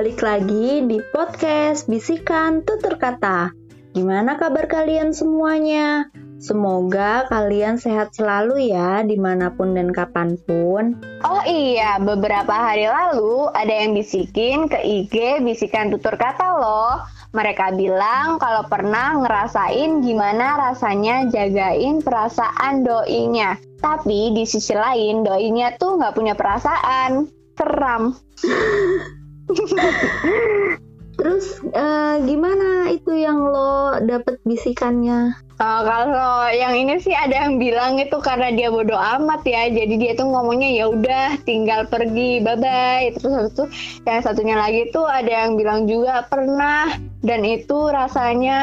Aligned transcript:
balik 0.00 0.24
lagi 0.24 0.80
di 0.88 0.96
podcast 1.12 1.84
Bisikan 1.84 2.64
Tutur 2.64 2.96
Kata. 2.96 3.52
Gimana 3.92 4.40
kabar 4.40 4.64
kalian 4.64 5.12
semuanya? 5.12 6.08
Semoga 6.40 7.28
kalian 7.28 7.76
sehat 7.76 8.16
selalu 8.16 8.72
ya 8.72 9.04
di 9.04 9.20
mana 9.20 9.52
pun 9.52 9.76
dan 9.76 9.92
kapan 9.92 10.40
pun. 10.48 10.96
Oh 11.20 11.44
iya, 11.44 12.00
beberapa 12.00 12.48
hari 12.48 12.88
lalu 12.88 13.52
ada 13.52 13.68
yang 13.68 13.92
bisikin 13.92 14.72
ke 14.72 14.80
IG 14.80 15.44
Bisikan 15.44 15.92
Tutur 15.92 16.16
Kata 16.16 16.48
loh. 16.56 17.04
Mereka 17.36 17.76
bilang 17.76 18.40
kalau 18.40 18.64
pernah 18.72 19.20
ngerasain 19.20 20.00
gimana 20.00 20.64
rasanya 20.64 21.28
jagain 21.28 22.00
perasaan 22.00 22.88
doinya. 22.88 23.60
Tapi 23.84 24.32
di 24.32 24.48
sisi 24.48 24.72
lain 24.72 25.28
doinya 25.28 25.76
tuh 25.76 26.00
nggak 26.00 26.16
punya 26.16 26.32
perasaan. 26.32 27.28
Seram. 27.52 28.16
Terus 31.20 31.60
uh, 31.76 32.16
gimana 32.24 32.88
itu 32.88 33.12
yang 33.12 33.44
lo 33.44 34.00
dapet 34.00 34.40
bisikannya? 34.48 35.36
Uh, 35.60 35.80
kalau 35.84 36.48
yang 36.48 36.72
ini 36.72 36.96
sih 36.96 37.12
ada 37.12 37.44
yang 37.44 37.60
bilang 37.60 38.00
itu 38.00 38.16
karena 38.24 38.48
dia 38.56 38.72
bodoh 38.72 38.96
amat 38.96 39.44
ya, 39.44 39.68
jadi 39.68 39.94
dia 40.00 40.12
tuh 40.16 40.32
ngomongnya 40.32 40.72
ya 40.72 40.88
udah 40.88 41.36
tinggal 41.44 41.84
pergi, 41.92 42.40
bye 42.40 42.56
bye. 42.56 43.12
Terus 43.12 43.32
habis 43.36 43.52
itu 43.52 43.64
yang 44.08 44.24
satunya 44.24 44.56
lagi 44.56 44.88
tuh 44.96 45.04
ada 45.04 45.28
yang 45.28 45.60
bilang 45.60 45.84
juga 45.84 46.24
pernah 46.24 46.96
dan 47.20 47.44
itu 47.44 47.78
rasanya 47.92 48.60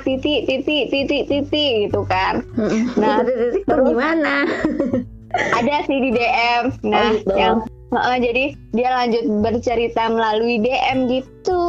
titik 0.00 0.48
titik 0.48 0.88
titik 0.88 1.28
titik 1.28 1.72
gitu 1.84 2.00
kan. 2.08 2.40
Nah, 2.96 3.20
titik 3.28 3.68
terus 3.68 3.92
gimana? 3.92 4.48
ada 5.60 5.74
sih 5.84 5.98
di 6.00 6.10
DM. 6.16 6.64
Nah, 6.88 7.04
oh, 7.04 7.12
gitu. 7.12 7.34
yang 7.36 7.56
Uh, 7.90 8.16
jadi 8.22 8.54
dia 8.70 8.88
lanjut 8.94 9.24
bercerita 9.42 10.06
melalui 10.06 10.62
DM 10.62 11.10
gitu. 11.10 11.62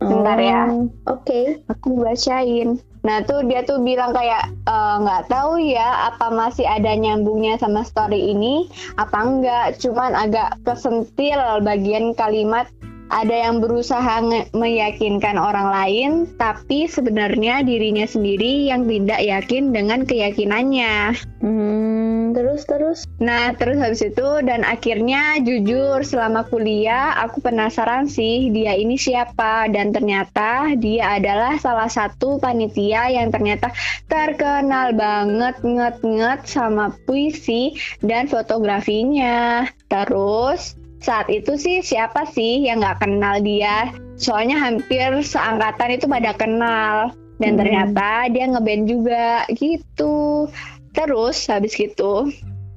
Bentar 0.00 0.36
ya. 0.40 0.68
Oh, 0.68 0.88
oke. 1.08 1.24
Okay. 1.24 1.44
Aku 1.68 2.00
bacain. 2.00 2.80
Nah 3.00 3.24
tuh 3.24 3.44
dia 3.48 3.64
tuh 3.64 3.80
bilang 3.80 4.12
kayak 4.12 4.52
e, 4.68 4.76
nggak 5.00 5.22
uh, 5.24 5.28
tahu 5.32 5.56
ya 5.56 6.12
apa 6.12 6.28
masih 6.28 6.68
ada 6.68 6.92
nyambungnya 6.92 7.56
sama 7.56 7.80
story 7.84 8.32
ini 8.32 8.68
apa 9.00 9.16
enggak. 9.24 9.80
Cuman 9.80 10.12
agak 10.12 10.60
kesentil 10.68 11.64
bagian 11.64 12.12
kalimat 12.12 12.68
ada 13.10 13.34
yang 13.34 13.58
berusaha 13.58 14.22
meyakinkan 14.54 15.36
orang 15.36 15.68
lain, 15.68 16.10
tapi 16.38 16.86
sebenarnya 16.86 17.66
dirinya 17.66 18.06
sendiri 18.06 18.70
yang 18.70 18.86
tidak 18.86 19.20
yakin 19.20 19.74
dengan 19.74 20.06
keyakinannya. 20.06 21.18
Hmm, 21.42 22.32
terus 22.32 22.62
terus. 22.64 22.98
Nah, 23.18 23.52
terus 23.58 23.82
habis 23.82 24.00
itu 24.06 24.28
dan 24.46 24.62
akhirnya 24.62 25.42
jujur 25.42 26.06
selama 26.06 26.46
kuliah 26.48 27.18
aku 27.18 27.42
penasaran 27.42 28.06
sih 28.06 28.48
dia 28.54 28.78
ini 28.78 28.94
siapa 28.94 29.66
dan 29.68 29.90
ternyata 29.90 30.72
dia 30.78 31.18
adalah 31.18 31.58
salah 31.58 31.90
satu 31.90 32.38
panitia 32.38 33.10
yang 33.10 33.34
ternyata 33.34 33.74
terkenal 34.06 34.94
banget 34.94 35.58
nget-nget 35.60 36.46
sama 36.46 36.94
puisi 37.04 37.74
dan 38.00 38.30
fotografinya. 38.30 39.66
Terus 39.90 40.79
saat 41.00 41.26
itu 41.32 41.56
sih 41.56 41.80
siapa 41.80 42.28
sih 42.28 42.64
yang 42.68 42.84
nggak 42.84 43.00
kenal 43.04 43.40
dia? 43.40 43.92
Soalnya 44.20 44.60
hampir 44.60 45.24
seangkatan 45.24 45.96
itu 45.96 46.06
pada 46.06 46.32
kenal 46.36 47.16
dan 47.40 47.56
hmm. 47.56 47.60
ternyata 47.60 48.08
dia 48.28 48.44
ngeband 48.48 48.84
juga 48.84 49.48
gitu. 49.56 50.48
Terus 50.92 51.48
habis 51.48 51.72
gitu 51.72 52.28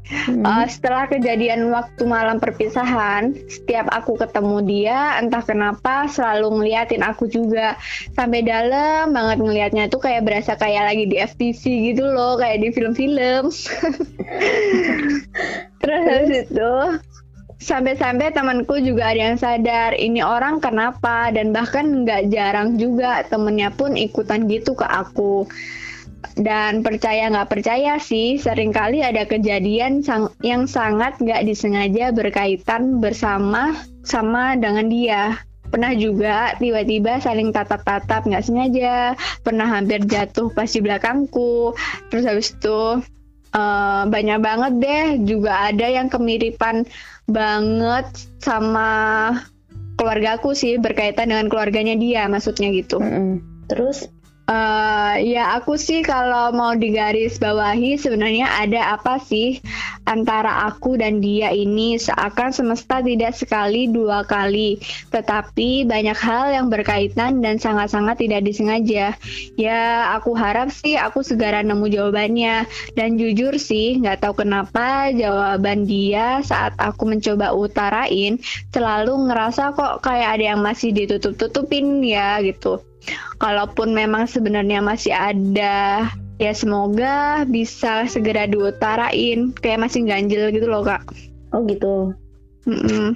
Hmm. 0.04 0.44
Uh, 0.44 0.68
setelah 0.68 1.08
kejadian 1.08 1.72
waktu 1.72 2.04
malam 2.04 2.36
perpisahan, 2.36 3.34
setiap 3.48 3.88
aku 3.88 4.20
ketemu 4.20 4.58
dia, 4.68 5.00
entah 5.18 5.40
kenapa 5.40 6.12
selalu 6.12 6.60
ngeliatin 6.60 7.02
aku 7.02 7.32
juga 7.32 7.80
sampai 8.12 8.44
dalam 8.44 9.16
banget 9.16 9.40
ngelihatnya 9.40 9.84
tuh 9.88 10.04
kayak 10.04 10.28
berasa 10.28 10.60
kayak 10.60 10.92
lagi 10.92 11.08
di 11.08 11.18
FTV 11.24 11.62
gitu 11.96 12.04
loh, 12.04 12.36
kayak 12.36 12.62
di 12.62 12.70
film-film. 12.76 13.48
Terus 15.82 16.04
habis 16.04 16.52
itu 16.52 16.74
sampai-sampai 17.64 18.36
temanku 18.36 18.78
juga 18.84 19.16
ada 19.16 19.32
yang 19.32 19.40
sadar 19.40 19.96
ini 19.96 20.20
orang 20.20 20.60
kenapa? 20.60 21.32
Dan 21.32 21.56
bahkan 21.56 22.04
nggak 22.04 22.28
jarang 22.30 22.76
juga 22.76 23.24
temennya 23.32 23.72
pun 23.72 23.96
ikutan 23.96 24.46
gitu 24.52 24.76
ke 24.76 24.84
aku. 24.84 25.48
Dan 26.36 26.84
percaya 26.84 27.32
nggak 27.32 27.52
percaya 27.52 28.00
sih 28.00 28.36
sering 28.36 28.76
kali 28.76 29.00
ada 29.00 29.24
kejadian 29.24 30.04
sang 30.04 30.32
yang 30.44 30.68
sangat 30.68 31.16
nggak 31.20 31.48
disengaja 31.48 32.12
berkaitan 32.12 33.00
bersama 33.00 33.72
sama 34.04 34.60
dengan 34.60 34.92
dia. 34.92 35.24
Pernah 35.74 35.98
juga 35.98 36.54
tiba-tiba 36.62 37.18
saling 37.18 37.50
tatap-tatap 37.50 38.30
nggak 38.30 38.46
sengaja. 38.46 39.18
Pernah 39.42 39.66
hampir 39.66 40.06
jatuh 40.06 40.54
pas 40.54 40.70
di 40.70 40.80
belakangku. 40.84 41.74
Terus 42.14 42.30
habis 42.30 42.54
itu 42.54 43.02
uh, 43.54 44.04
banyak 44.10 44.40
banget 44.42 44.74
deh 44.82 45.06
juga 45.24 45.72
ada 45.72 45.88
yang 45.88 46.10
kemiripan 46.10 46.84
banget 47.30 48.06
sama 48.44 48.90
keluargaku 49.96 50.58
sih 50.58 50.82
berkaitan 50.82 51.32
dengan 51.32 51.48
keluarganya 51.48 51.96
dia 51.96 52.28
maksudnya 52.28 52.74
gitu. 52.74 53.00
Mm 53.00 53.10
-hmm. 53.10 53.32
Terus 53.72 54.10
Uh, 54.54 55.18
ya 55.18 55.58
aku 55.58 55.82
sih 55.82 56.06
kalau 56.06 56.54
mau 56.54 56.78
digaris 56.78 57.42
bawahi 57.42 57.98
sebenarnya 57.98 58.46
ada 58.62 58.94
apa 58.94 59.18
sih 59.18 59.58
antara 60.06 60.70
aku 60.70 60.94
dan 60.94 61.26
dia 61.26 61.50
ini? 61.50 61.98
Seakan 61.98 62.54
semesta 62.54 63.02
tidak 63.02 63.34
sekali 63.34 63.90
dua 63.90 64.22
kali. 64.22 64.78
Tetapi 65.10 65.90
banyak 65.90 66.14
hal 66.14 66.54
yang 66.54 66.68
berkaitan 66.70 67.42
dan 67.42 67.58
sangat-sangat 67.58 68.22
tidak 68.22 68.46
disengaja. 68.46 69.18
Ya 69.58 70.14
aku 70.14 70.38
harap 70.38 70.70
sih 70.70 71.02
aku 71.02 71.26
segera 71.26 71.66
nemu 71.66 71.90
jawabannya. 71.90 72.70
Dan 72.94 73.18
jujur 73.18 73.58
sih 73.58 73.98
nggak 74.06 74.22
tahu 74.22 74.46
kenapa 74.46 75.10
jawaban 75.18 75.90
dia 75.90 76.46
saat 76.46 76.78
aku 76.78 77.10
mencoba 77.10 77.58
utarain 77.58 78.38
selalu 78.70 79.34
ngerasa 79.34 79.74
kok 79.74 80.06
kayak 80.06 80.38
ada 80.38 80.46
yang 80.54 80.62
masih 80.62 80.94
ditutup-tutupin 80.94 82.06
ya 82.06 82.38
gitu 82.46 82.93
kalaupun 83.40 83.92
memang 83.92 84.28
sebenarnya 84.30 84.80
masih 84.80 85.12
ada 85.12 86.08
ya 86.42 86.52
semoga 86.54 87.48
bisa 87.48 88.08
segera 88.10 88.50
diutarain. 88.50 89.54
Kayak 89.60 89.90
masih 89.90 90.08
ganjil 90.08 90.52
gitu 90.52 90.68
loh 90.68 90.84
kak. 90.84 91.04
Oh 91.54 91.64
gitu. 91.68 92.14
Mm 92.64 92.80
-mm. 92.80 93.08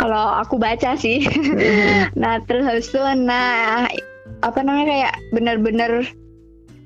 kalau 0.00 0.40
aku 0.40 0.56
baca 0.56 0.96
sih. 0.96 1.24
Nah 2.20 2.40
terus 2.48 2.64
habis 2.64 2.88
itu 2.88 3.00
nah 3.20 3.84
apa 4.40 4.58
namanya 4.64 4.86
kayak 4.88 5.14
bener-bener 5.36 5.92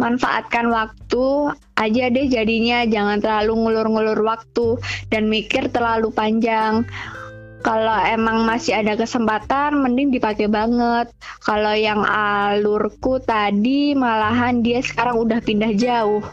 manfaatkan 0.03 0.67
waktu 0.75 1.55
aja 1.79 2.05
deh 2.11 2.27
jadinya. 2.27 2.83
Jangan 2.83 3.23
terlalu 3.23 3.55
ngulur-ngulur 3.55 4.19
waktu 4.27 4.83
dan 5.15 5.31
mikir 5.31 5.71
terlalu 5.71 6.11
panjang 6.11 6.83
kalau 7.63 7.95
emang 8.03 8.43
masih 8.43 8.75
ada 8.75 8.99
kesempatan 8.99 9.79
mending 9.79 10.11
dipakai 10.11 10.51
banget. 10.51 11.15
Kalau 11.47 11.73
yang 11.73 12.03
alurku 12.03 13.23
tadi 13.23 13.95
malahan 13.95 14.67
dia 14.67 14.83
sekarang 14.83 15.23
udah 15.23 15.39
pindah 15.39 15.71
jauh 15.79 16.27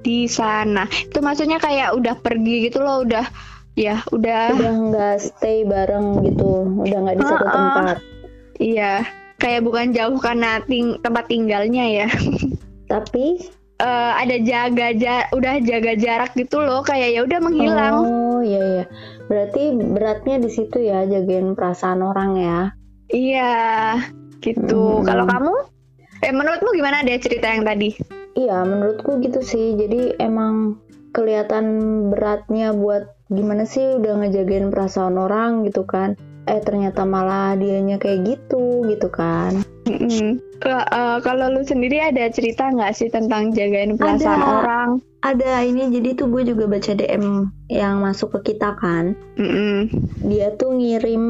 di 0.00 0.24
sana. 0.26 0.88
Itu 0.88 1.20
maksudnya 1.20 1.60
kayak 1.60 1.92
udah 1.92 2.16
pergi 2.18 2.72
gitu 2.72 2.80
loh 2.80 3.04
udah 3.04 3.28
ya 3.76 4.00
udah. 4.10 4.56
Udah 4.56 4.74
nggak 4.90 5.16
stay 5.20 5.68
bareng 5.68 6.24
gitu 6.24 6.66
udah 6.82 6.98
nggak 7.04 7.16
di 7.20 7.24
satu 7.24 7.44
uh 7.44 7.48
-uh. 7.48 7.54
tempat. 7.54 7.96
Iya 8.56 8.94
kayak 9.42 9.66
bukan 9.66 9.90
jauh 9.90 10.18
karena 10.22 10.62
ting 10.64 10.96
tempat 11.04 11.28
tinggalnya 11.28 11.84
ya. 11.84 12.08
Tapi? 12.92 13.60
Uh, 13.82 14.14
ada 14.14 14.38
jaga 14.38 14.94
ja 14.94 15.26
udah 15.34 15.58
jaga 15.58 15.98
jarak 15.98 16.30
gitu 16.38 16.62
loh 16.62 16.86
kayak 16.86 17.18
ya 17.18 17.20
udah 17.26 17.38
menghilang. 17.42 17.94
Oh 17.98 18.38
iya 18.38 18.62
iya 18.62 18.84
Berarti 19.32 19.72
beratnya 19.72 20.36
di 20.36 20.52
situ 20.52 20.84
ya 20.84 21.08
jagain 21.08 21.56
perasaan 21.56 22.04
orang 22.04 22.36
ya. 22.36 22.60
Iya, 23.08 23.52
gitu. 24.44 25.00
Hmm. 25.00 25.08
Kalau 25.08 25.24
kamu? 25.24 25.54
Eh 26.20 26.36
menurutmu 26.36 26.76
gimana 26.76 27.00
deh 27.00 27.16
cerita 27.16 27.48
yang 27.48 27.64
tadi? 27.64 27.96
Iya, 28.36 28.60
menurutku 28.68 29.24
gitu 29.24 29.40
sih. 29.40 29.72
Jadi 29.80 30.20
emang 30.20 30.76
kelihatan 31.16 31.64
beratnya 32.12 32.76
buat 32.76 33.08
gimana 33.32 33.64
sih 33.64 33.96
udah 33.96 34.20
ngejagain 34.20 34.68
perasaan 34.68 35.16
orang 35.16 35.64
gitu 35.64 35.88
kan. 35.88 36.12
Eh 36.44 36.60
ternyata 36.60 37.08
malah 37.08 37.56
dianya 37.56 37.96
kayak 37.96 38.36
gitu 38.36 38.84
gitu 38.84 39.08
kan. 39.08 39.64
Mm-hmm. 39.88 40.44
Uh, 40.62 41.18
kalau 41.24 41.48
lu 41.50 41.64
sendiri 41.64 41.98
ada 42.04 42.28
cerita 42.28 42.68
nggak 42.68 42.92
sih 42.92 43.08
tentang 43.08 43.50
jagain 43.56 43.96
perasaan 43.96 44.44
ada, 44.44 44.52
orang? 44.60 44.88
Ada 45.22 45.62
ini 45.62 45.88
jadi 45.94 46.18
tuh 46.18 46.28
gue 46.34 46.42
juga 46.42 46.66
baca 46.66 46.92
DM 46.98 47.46
yang 47.70 48.02
masuk 48.02 48.36
ke 48.38 48.52
kita 48.54 48.74
kan. 48.74 49.14
Mm-hmm. 49.38 49.78
Dia 50.26 50.54
tuh 50.58 50.74
ngirim 50.74 51.22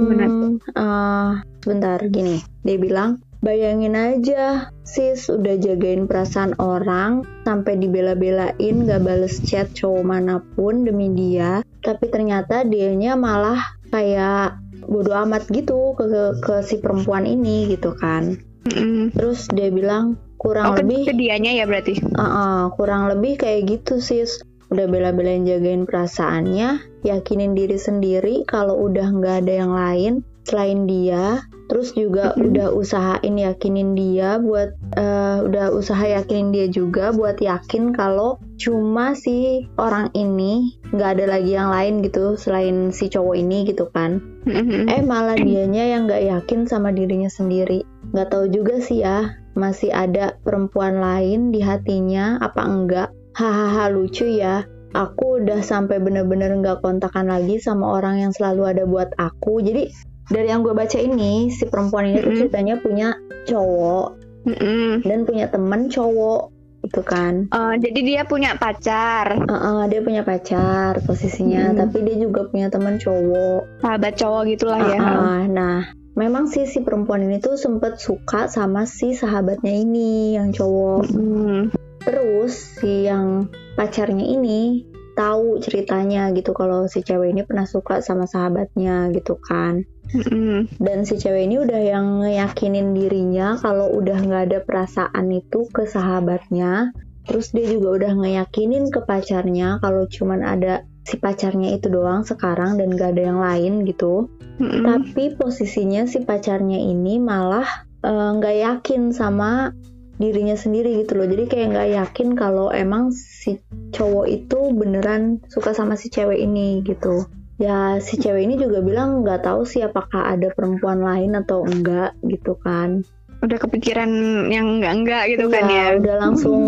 uh, 0.73 1.45
sebentar 1.61 2.01
gini. 2.09 2.41
Dia 2.65 2.81
bilang 2.81 3.21
Bayangin 3.43 3.99
aja, 3.99 4.71
sis 4.87 5.27
udah 5.27 5.59
jagain 5.59 6.07
perasaan 6.07 6.55
orang 6.63 7.27
sampai 7.43 7.75
dibela-belain 7.75 8.87
gak 8.87 9.03
bales 9.03 9.43
chat 9.43 9.67
cowok 9.75 10.07
mana 10.07 10.39
pun 10.55 10.87
demi 10.87 11.11
dia, 11.11 11.59
tapi 11.83 12.07
ternyata 12.07 12.63
dianya 12.63 13.19
malah 13.19 13.59
kayak 13.91 14.63
bodoh 14.87 15.15
amat 15.27 15.47
gitu 15.51 15.95
ke, 15.95 16.05
ke, 16.07 16.23
ke 16.43 16.55
si 16.63 16.79
perempuan 16.83 17.27
ini 17.27 17.71
gitu 17.71 17.95
kan 17.95 18.39
Mm-mm. 18.67 19.11
terus 19.15 19.51
dia 19.51 19.71
bilang 19.71 20.19
kurang 20.43 20.75
Oh, 20.75 20.77
lebih 20.77 21.07
ke 21.07 21.15
dianya 21.15 21.55
ya 21.55 21.65
berarti. 21.65 22.03
Uh-uh, 22.03 22.75
kurang 22.75 23.07
lebih 23.07 23.39
kayak 23.39 23.71
gitu 23.71 24.03
sis 24.03 24.43
udah 24.69 24.89
bela-belain 24.89 25.45
jagain 25.45 25.85
perasaannya 25.85 26.81
yakinin 27.05 27.53
diri 27.53 27.77
sendiri 27.77 28.43
kalau 28.49 28.75
udah 28.83 29.05
nggak 29.07 29.47
ada 29.47 29.53
yang 29.53 29.71
lain 29.71 30.13
selain 30.43 30.89
dia 30.89 31.45
terus 31.69 31.93
juga 31.93 32.33
Mhm. 32.35 32.43
udah 32.51 32.69
usahain 32.73 33.37
yakinin 33.37 33.93
dia 33.93 34.37
buat 34.37 34.73
eh, 34.93 35.39
udah 35.45 35.73
usaha 35.73 36.01
yakinin 36.03 36.51
dia 36.51 36.67
juga 36.69 37.13
buat 37.13 37.37
yakin 37.37 37.93
kalau 37.93 38.37
cuma 38.57 39.13
si 39.13 39.69
orang 39.77 40.09
ini 40.13 40.73
nggak 40.89 41.11
ada 41.17 41.25
lagi 41.31 41.53
yang 41.53 41.69
lain 41.69 42.01
gitu 42.01 42.35
selain 42.37 42.91
si 42.91 43.09
cowok 43.09 43.37
ini 43.39 43.65
gitu 43.65 43.89
kan 43.89 44.21
Mm-mm. 44.45 44.89
eh 44.89 45.01
malah 45.01 45.37
dianya 45.37 45.85
yang 45.87 46.05
nggak 46.05 46.29
yakin 46.29 46.65
sama 46.65 46.93
dirinya 46.93 47.29
sendiri 47.29 47.85
nggak 48.13 48.29
tahu 48.29 48.49
juga 48.49 48.81
sih 48.81 49.01
ya 49.01 49.37
masih 49.53 49.93
ada 49.93 50.37
perempuan 50.41 50.97
lain 51.01 51.53
di 51.53 51.61
hatinya 51.61 52.41
apa 52.41 52.63
enggak 52.65 53.09
hahaha 53.37 53.93
lucu 53.93 54.29
ya 54.29 54.65
aku 54.93 55.41
udah 55.45 55.61
sampai 55.65 56.01
bener-bener 56.01 56.53
nggak 56.61 56.85
kontakan 56.85 57.33
lagi 57.33 57.57
sama 57.61 57.97
orang 57.97 58.21
yang 58.21 58.33
selalu 58.33 58.77
ada 58.77 58.85
buat 58.85 59.13
aku 59.17 59.65
jadi 59.65 59.89
dari 60.29 60.49
yang 60.49 60.65
gue 60.65 60.73
baca 60.77 60.97
ini 61.01 61.49
si 61.53 61.65
perempuan 61.69 62.13
ini 62.13 62.21
tuh 62.21 62.33
Mm-mm. 62.33 62.41
ceritanya 62.45 62.75
punya 62.81 63.09
cowok 63.49 64.09
Mm-mm. 64.49 65.05
dan 65.05 65.19
punya 65.29 65.47
temen 65.49 65.89
cowok 65.89 66.53
itu 66.83 66.99
kan 67.07 67.47
Oh, 67.55 67.79
jadi 67.79 68.01
dia 68.03 68.23
punya 68.27 68.59
pacar, 68.59 69.39
Uh-uh, 69.39 69.87
dia 69.87 70.03
punya 70.03 70.27
pacar 70.27 70.99
posisinya 71.07 71.71
Mm. 71.71 71.77
tapi 71.79 72.03
dia 72.03 72.17
juga 72.19 72.51
punya 72.51 72.69
temen 72.69 72.99
cowok 72.99 73.81
sahabat 73.81 74.19
cowok 74.19 74.43
gitulah 74.51 74.83
ya. 74.83 74.99
Ah, 74.99 75.43
nah, 75.47 75.81
memang 76.15 76.49
sih 76.49 76.69
si 76.69 76.85
perempuan 76.85 77.25
ini 77.25 77.41
tuh 77.41 77.57
sempet 77.57 77.97
suka 77.97 78.49
sama 78.49 78.85
si 78.85 79.17
sahabatnya 79.17 79.73
ini 79.73 80.37
yang 80.37 80.53
cowok. 80.53 81.09
Mm. 81.13 81.63
Terus 82.03 82.53
si 82.83 83.07
yang 83.07 83.49
pacarnya 83.79 84.27
ini 84.27 84.89
tahu 85.13 85.61
ceritanya 85.61 86.33
gitu 86.33 86.57
kalau 86.57 86.89
si 86.89 87.05
cewek 87.05 87.37
ini 87.37 87.45
pernah 87.45 87.69
suka 87.69 88.01
sama 88.01 88.25
sahabatnya 88.25 89.13
gitu 89.13 89.37
kan. 89.41 89.85
Mm-mm. 90.13 90.69
Dan 90.77 91.09
si 91.09 91.17
cewek 91.17 91.49
ini 91.49 91.57
udah 91.63 91.81
yang 91.81 92.07
ngeyakinin 92.21 92.93
dirinya 92.93 93.57
kalau 93.61 93.89
udah 93.97 94.19
nggak 94.21 94.43
ada 94.53 94.59
perasaan 94.65 95.33
itu 95.33 95.69
ke 95.73 95.89
sahabatnya. 95.89 96.93
Terus 97.23 97.55
dia 97.55 97.71
juga 97.71 98.03
udah 98.03 98.13
ngeyakinin 98.19 98.91
ke 98.91 99.01
pacarnya 99.07 99.79
kalau 99.79 100.11
cuman 100.11 100.43
ada 100.43 100.83
si 101.03 101.19
pacarnya 101.19 101.75
itu 101.75 101.91
doang 101.91 102.23
sekarang 102.23 102.79
dan 102.79 102.95
gak 102.95 103.19
ada 103.19 103.23
yang 103.33 103.41
lain 103.43 103.73
gitu. 103.87 104.31
Mm-mm. 104.63 104.87
Tapi 104.87 105.35
posisinya 105.35 106.07
si 106.07 106.23
pacarnya 106.23 106.79
ini 106.79 107.19
malah 107.19 107.67
eh, 108.07 108.31
nggak 108.39 108.57
yakin 108.63 109.11
sama 109.11 109.75
dirinya 110.23 110.55
sendiri 110.55 111.03
gitu 111.03 111.19
loh. 111.19 111.27
Jadi 111.27 111.45
kayak 111.51 111.69
nggak 111.75 111.91
yakin 111.99 112.29
kalau 112.39 112.71
emang 112.71 113.11
si 113.11 113.59
cowok 113.91 114.27
itu 114.31 114.59
beneran 114.71 115.43
suka 115.51 115.75
sama 115.75 115.99
si 115.99 116.13
cewek 116.13 116.39
ini 116.39 116.85
gitu. 116.87 117.27
Ya 117.59 117.99
si 117.99 118.19
cewek 118.19 118.47
ini 118.47 118.55
juga 118.59 118.83
bilang 118.83 119.27
nggak 119.27 119.47
tahu 119.47 119.67
sih 119.67 119.83
apakah 119.83 120.31
ada 120.35 120.51
perempuan 120.55 121.03
lain 121.03 121.35
atau 121.35 121.67
enggak 121.67 122.15
gitu 122.27 122.55
kan. 122.63 123.03
Udah 123.43 123.59
kepikiran 123.59 124.11
yang 124.49 124.79
enggak-enggak 124.79 125.35
gitu 125.35 125.51
kan 125.51 125.67
ya. 125.67 125.75
Iya, 125.75 125.87
udah 125.99 126.15
langsung 126.23 126.63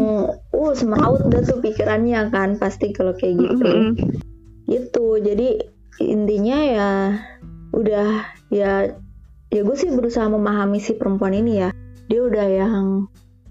uh 0.51 0.73
semeraut 0.75 1.23
dah 1.31 1.43
tuh 1.47 1.63
pikirannya 1.63 2.35
kan 2.35 2.59
pasti 2.59 2.91
kalau 2.91 3.15
kayak 3.15 3.39
gitu 3.39 3.63
Mm-mm. 3.63 3.95
gitu 4.67 5.21
jadi 5.21 5.61
intinya 6.01 6.59
ya 6.65 6.91
udah 7.77 8.27
ya 8.49 8.97
ya 9.53 9.61
gue 9.61 9.77
sih 9.77 9.93
berusaha 9.93 10.27
memahami 10.27 10.81
si 10.81 10.97
perempuan 10.97 11.37
ini 11.37 11.63
ya 11.63 11.71
dia 12.09 12.21
udah 12.25 12.47
yang 12.49 12.87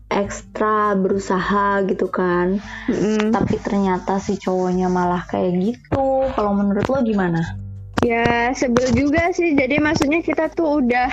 ekstra 0.09 0.97
berusaha 0.97 1.85
gitu 1.85 2.09
kan 2.09 2.59
Mm-mm. 2.89 3.29
tapi 3.29 3.61
ternyata 3.61 4.17
si 4.17 4.41
cowoknya 4.41 4.89
malah 4.89 5.21
kayak 5.29 5.53
gitu 5.61 6.33
kalau 6.33 6.51
menurut 6.57 6.85
lo 6.89 6.99
gimana 7.05 7.63
Ya 8.03 8.51
sebel 8.51 8.91
juga 8.91 9.31
sih. 9.31 9.55
Jadi 9.55 9.79
maksudnya 9.79 10.19
kita 10.19 10.51
tuh 10.51 10.83
udah 10.83 11.07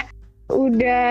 udah 0.51 1.07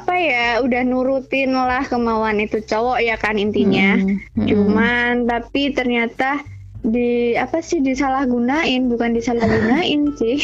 apa 0.00 0.14
ya 0.14 0.46
udah 0.62 0.82
nurutin 0.86 1.52
lah 1.52 1.82
kemauan 1.86 2.38
itu 2.38 2.62
cowok 2.62 3.02
ya 3.02 3.18
kan 3.18 3.36
intinya. 3.36 3.98
Mm, 3.98 4.18
mm, 4.38 4.46
Cuman 4.46 5.12
tapi 5.26 5.74
ternyata 5.74 6.40
di 6.84 7.32
apa 7.32 7.64
sih 7.64 7.80
disalahgunain 7.80 8.92
bukan 8.92 9.16
disalahgunain 9.16 10.10
sih. 10.20 10.38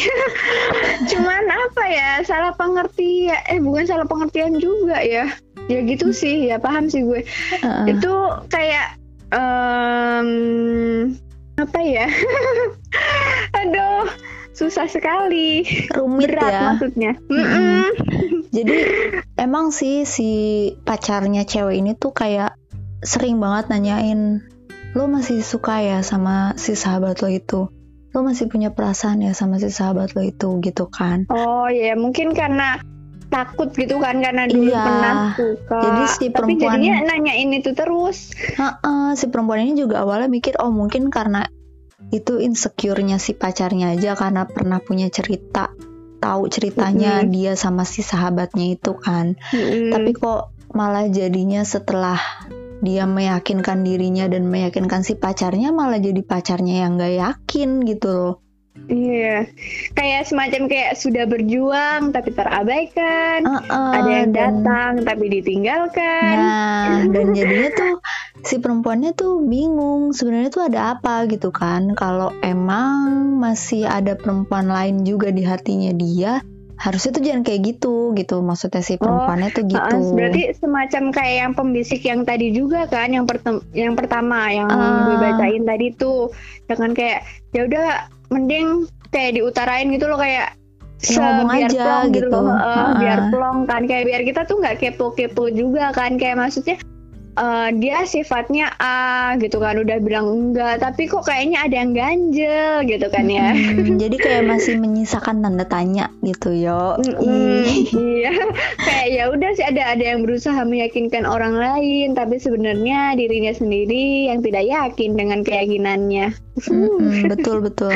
Cuman 1.11 1.43
apa 1.47 1.83
ya 1.85 2.09
salah 2.25 2.53
pengertian 2.57 3.37
eh 3.47 3.61
bukan 3.61 3.85
salah 3.85 4.07
pengertian 4.09 4.57
juga 4.57 4.99
ya. 5.01 5.29
Ya 5.69 5.79
gitu 5.85 6.11
sih 6.11 6.49
ya 6.49 6.57
paham 6.57 6.89
sih 6.89 7.05
gue. 7.05 7.21
uh-uh. 7.61 7.85
Itu 7.87 8.13
kayak 8.49 8.97
em, 9.31 10.29
apa 11.61 11.79
ya? 11.79 12.09
Aduh, 13.61 14.09
susah 14.51 14.85
sekali. 14.85 15.63
rumit 15.97 16.29
Berat 16.29 16.51
ya 16.51 16.61
maksudnya. 16.73 17.11
Mm-mm. 17.25 17.41
Mm-mm. 17.41 17.81
Jadi 18.51 18.77
emang 19.35 19.71
sih 19.71 20.03
si 20.03 20.29
pacarnya 20.81 21.43
cewek 21.43 21.75
ini 21.75 21.91
tuh 21.93 22.11
kayak 22.11 22.55
sering 23.01 23.37
banget 23.37 23.71
nanyain 23.71 24.43
lo 24.91 25.07
masih 25.07 25.39
suka 25.39 25.79
ya 25.79 26.03
sama 26.03 26.53
si 26.55 26.75
sahabat 26.75 27.23
lo 27.23 27.31
itu 27.31 27.71
lo 28.11 28.19
masih 28.21 28.45
punya 28.45 28.69
perasaan 28.69 29.23
ya 29.23 29.31
sama 29.31 29.55
si 29.55 29.71
sahabat 29.71 30.11
lo 30.13 30.21
itu 30.21 30.59
gitu 30.59 30.85
kan 30.85 31.23
Oh 31.31 31.65
ya, 31.65 31.95
mungkin 31.95 32.35
karena 32.35 32.75
takut 33.31 33.71
gitu 33.71 33.95
kan 33.97 34.19
karena 34.19 34.43
dulu 34.45 34.67
Iya. 34.67 34.83
pernah 34.83 35.13
suka. 35.33 35.79
Jadi 35.79 36.03
si 36.11 36.25
Tapi 36.27 36.35
perempuan- 36.35 36.75
jadinya 36.75 36.95
nanyain 37.07 37.49
itu 37.55 37.71
terus. 37.71 38.35
Heeh, 38.35 39.15
si 39.15 39.31
perempuan 39.31 39.63
ini 39.63 39.79
juga 39.79 40.03
awalnya 40.03 40.27
mikir 40.27 40.59
oh 40.59 40.67
mungkin 40.67 41.07
karena 41.07 41.47
itu 42.09 42.41
insecure-nya 42.41 43.21
si 43.21 43.37
pacarnya 43.37 43.93
aja 43.93 44.17
karena 44.17 44.49
pernah 44.49 44.81
punya 44.81 45.07
cerita 45.13 45.69
tahu 46.21 46.49
ceritanya 46.49 47.21
Mm-mm. 47.21 47.33
dia 47.33 47.53
sama 47.57 47.85
si 47.85 48.01
sahabatnya 48.01 48.77
itu 48.77 48.97
kan 48.97 49.37
Mm-mm. 49.53 49.93
tapi 49.93 50.11
kok 50.17 50.53
malah 50.71 51.09
jadinya 51.09 51.61
setelah 51.61 52.17
dia 52.81 53.05
meyakinkan 53.05 53.85
dirinya 53.85 54.25
dan 54.25 54.49
meyakinkan 54.49 55.05
si 55.05 55.13
pacarnya 55.13 55.69
malah 55.69 56.01
jadi 56.01 56.21
pacarnya 56.25 56.85
yang 56.87 56.97
gak 56.97 57.13
yakin 57.13 57.85
gitu 57.85 58.09
loh 58.09 58.33
Iya, 58.91 59.47
kayak 59.95 60.27
semacam 60.27 60.67
kayak 60.67 60.99
sudah 60.99 61.23
berjuang 61.23 62.11
tapi 62.11 62.35
terabaikan. 62.35 63.39
Heeh, 63.47 63.91
ada 63.95 64.11
yang 64.11 64.31
dan- 64.35 64.59
datang 64.59 64.91
tapi 65.07 65.31
ditinggalkan. 65.31 66.35
Nah, 66.35 67.07
dan 67.07 67.31
jadinya 67.31 67.71
tuh 67.71 67.93
si 68.43 68.59
perempuannya 68.59 69.15
tuh 69.15 69.47
bingung 69.47 70.11
sebenarnya 70.11 70.51
tuh 70.51 70.67
ada 70.67 70.99
apa 70.99 71.23
gitu 71.31 71.55
kan. 71.55 71.95
Kalau 71.95 72.35
emang 72.43 73.39
masih 73.39 73.87
ada 73.87 74.19
perempuan 74.19 74.67
lain 74.67 75.07
juga 75.07 75.31
di 75.31 75.47
hatinya 75.47 75.95
dia, 75.95 76.43
harusnya 76.75 77.15
tuh 77.15 77.23
jangan 77.23 77.47
kayak 77.47 77.61
gitu 77.71 78.11
gitu. 78.11 78.43
Maksudnya 78.43 78.83
si 78.83 78.99
perempuannya 78.99 79.55
tuh 79.55 79.71
gitu. 79.71 79.87
Heeh, 79.87 80.11
berarti 80.11 80.41
semacam 80.59 81.03
kayak 81.15 81.35
yang 81.39 81.53
pembisik 81.55 82.03
yang 82.03 82.27
tadi 82.27 82.51
juga 82.51 82.91
kan, 82.91 83.07
yang 83.07 83.23
pertem- 83.23 83.63
yang 83.71 83.95
pertama 83.95 84.51
yang 84.51 84.67
Ah. 84.67 85.07
gue 85.07 85.15
bacain 85.15 85.63
tadi 85.63 85.95
tuh, 85.95 86.27
dengan 86.67 86.91
kayak 86.91 87.23
ya 87.55 87.63
udah 87.63 87.87
mending 88.31 88.87
kayak 89.11 89.37
diutarain 89.37 89.91
gitu 89.91 90.07
loh 90.07 90.17
kayak 90.17 90.55
Ya, 91.01 91.17
ngomong 91.17 91.49
biar 91.49 91.65
aja 91.65 91.81
plong 91.81 92.05
gitu, 92.13 92.29
gitu. 92.29 92.39
heeh, 92.45 92.61
Ah. 92.61 92.93
biar 93.01 93.19
plong 93.33 93.57
kan 93.65 93.81
kayak 93.89 94.05
biar 94.05 94.21
kita 94.21 94.41
tuh 94.45 94.61
nggak 94.61 94.77
kepo-kepo 94.77 95.49
juga 95.49 95.89
kan 95.97 96.13
kayak 96.13 96.37
maksudnya 96.37 96.77
eh, 97.33 97.69
dia 97.77 98.03
sifatnya 98.03 98.73
A 98.75 99.35
gitu 99.37 99.57
kan 99.57 99.77
udah 99.77 99.97
bilang 99.99 100.27
enggak 100.27 100.79
tapi 100.79 101.05
kok 101.05 101.23
kayaknya 101.23 101.63
ada 101.63 101.75
yang 101.79 101.91
ganjel 101.91 102.73
gitu 102.85 103.07
kan 103.07 103.25
ya 103.25 103.51
Hmm, 103.51 103.95
jadi 104.01 104.15
kayak 104.15 104.43
masih 104.47 104.75
menyisakan 104.77 105.39
tanda 105.39 105.65
tanya 105.65 106.11
gitu 106.21 106.51
yo. 106.51 106.97
Iya 107.21 108.31
kayak 108.85 109.07
ya 109.11 109.23
udah 109.29 109.49
sih 109.53 109.65
ada 109.65 109.93
ada 109.93 110.03
yang 110.03 110.23
berusaha 110.23 110.61
meyakinkan 110.63 111.23
orang 111.23 111.55
lain 111.55 112.13
tapi 112.13 112.37
sebenarnya 112.37 113.13
dirinya 113.15 113.51
sendiri 113.51 114.27
yang 114.27 114.39
tidak 114.41 114.65
yakin 114.65 115.15
dengan 115.15 115.39
keyakinannya 115.41 116.33
Mm-mm, 116.67 117.25
betul 117.31 117.61
betul. 117.61 117.93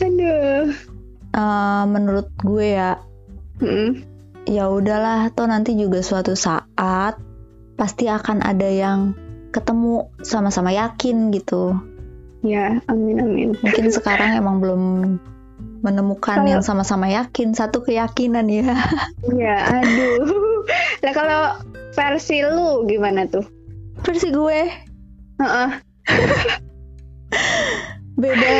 aduh 0.00 0.72
Eh, 1.28 1.84
menurut 1.86 2.32
gue 2.40 2.74
ya 2.74 2.96
Mm-mm. 3.60 4.00
ya 4.48 4.64
udahlah 4.66 5.28
toh 5.30 5.44
nanti 5.44 5.76
juga 5.76 6.00
suatu 6.00 6.32
saat 6.32 7.20
pasti 7.78 8.10
akan 8.10 8.42
ada 8.42 8.66
yang 8.66 9.14
ketemu 9.54 10.10
sama-sama 10.20 10.74
yakin 10.74 11.30
gitu. 11.32 11.78
Ya 12.42 12.82
amin 12.90 13.22
amin. 13.22 13.48
Mungkin 13.62 13.88
sekarang 13.88 14.36
emang 14.36 14.58
belum 14.60 14.82
menemukan 15.82 16.42
Kalau- 16.42 16.50
yang 16.50 16.62
sama-sama 16.62 17.06
yakin 17.06 17.54
satu 17.54 17.80
keyakinan 17.80 18.50
ya. 18.50 18.74
Ya 19.42 19.56
aduh. 19.78 20.66
Lah 21.06 21.12
kalau 21.14 21.42
versi 21.94 22.42
lu 22.42 22.84
gimana 22.84 23.24
tuh? 23.30 23.46
Versi 24.02 24.30
gue? 24.30 24.60
Heeh. 25.38 25.70
beda 28.18 28.54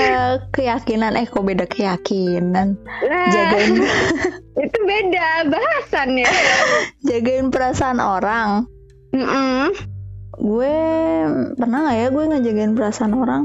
keyakinan. 0.55 1.19
Eh 1.19 1.27
kok 1.27 1.43
beda 1.43 1.67
keyakinan? 1.67 2.79
Nah, 2.79 3.27
jagain 3.35 3.83
itu 4.65 4.79
beda 4.87 5.47
bahasan 5.51 6.19
ya. 6.19 6.31
jagain 7.03 7.51
perasaan 7.51 7.99
orang 7.99 8.67
Mm-mm. 9.15 9.73
gue 10.39 10.77
pernah 11.59 11.79
nggak 11.83 11.97
ya 11.99 12.07
gue 12.15 12.25
ngejagain 12.31 12.73
perasaan 12.79 13.13
orang? 13.17 13.43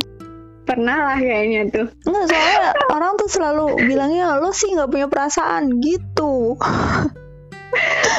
Pernah 0.64 0.98
lah 1.12 1.18
kayaknya 1.20 1.62
tuh. 1.74 1.88
Nggak 2.06 2.26
soalnya 2.30 2.62
orang 2.96 3.12
tuh 3.18 3.30
selalu 3.32 3.66
bilangnya 3.84 4.38
lo 4.38 4.54
sih 4.54 4.72
nggak 4.76 4.92
punya 4.92 5.08
perasaan 5.10 5.82
gitu. 5.82 6.60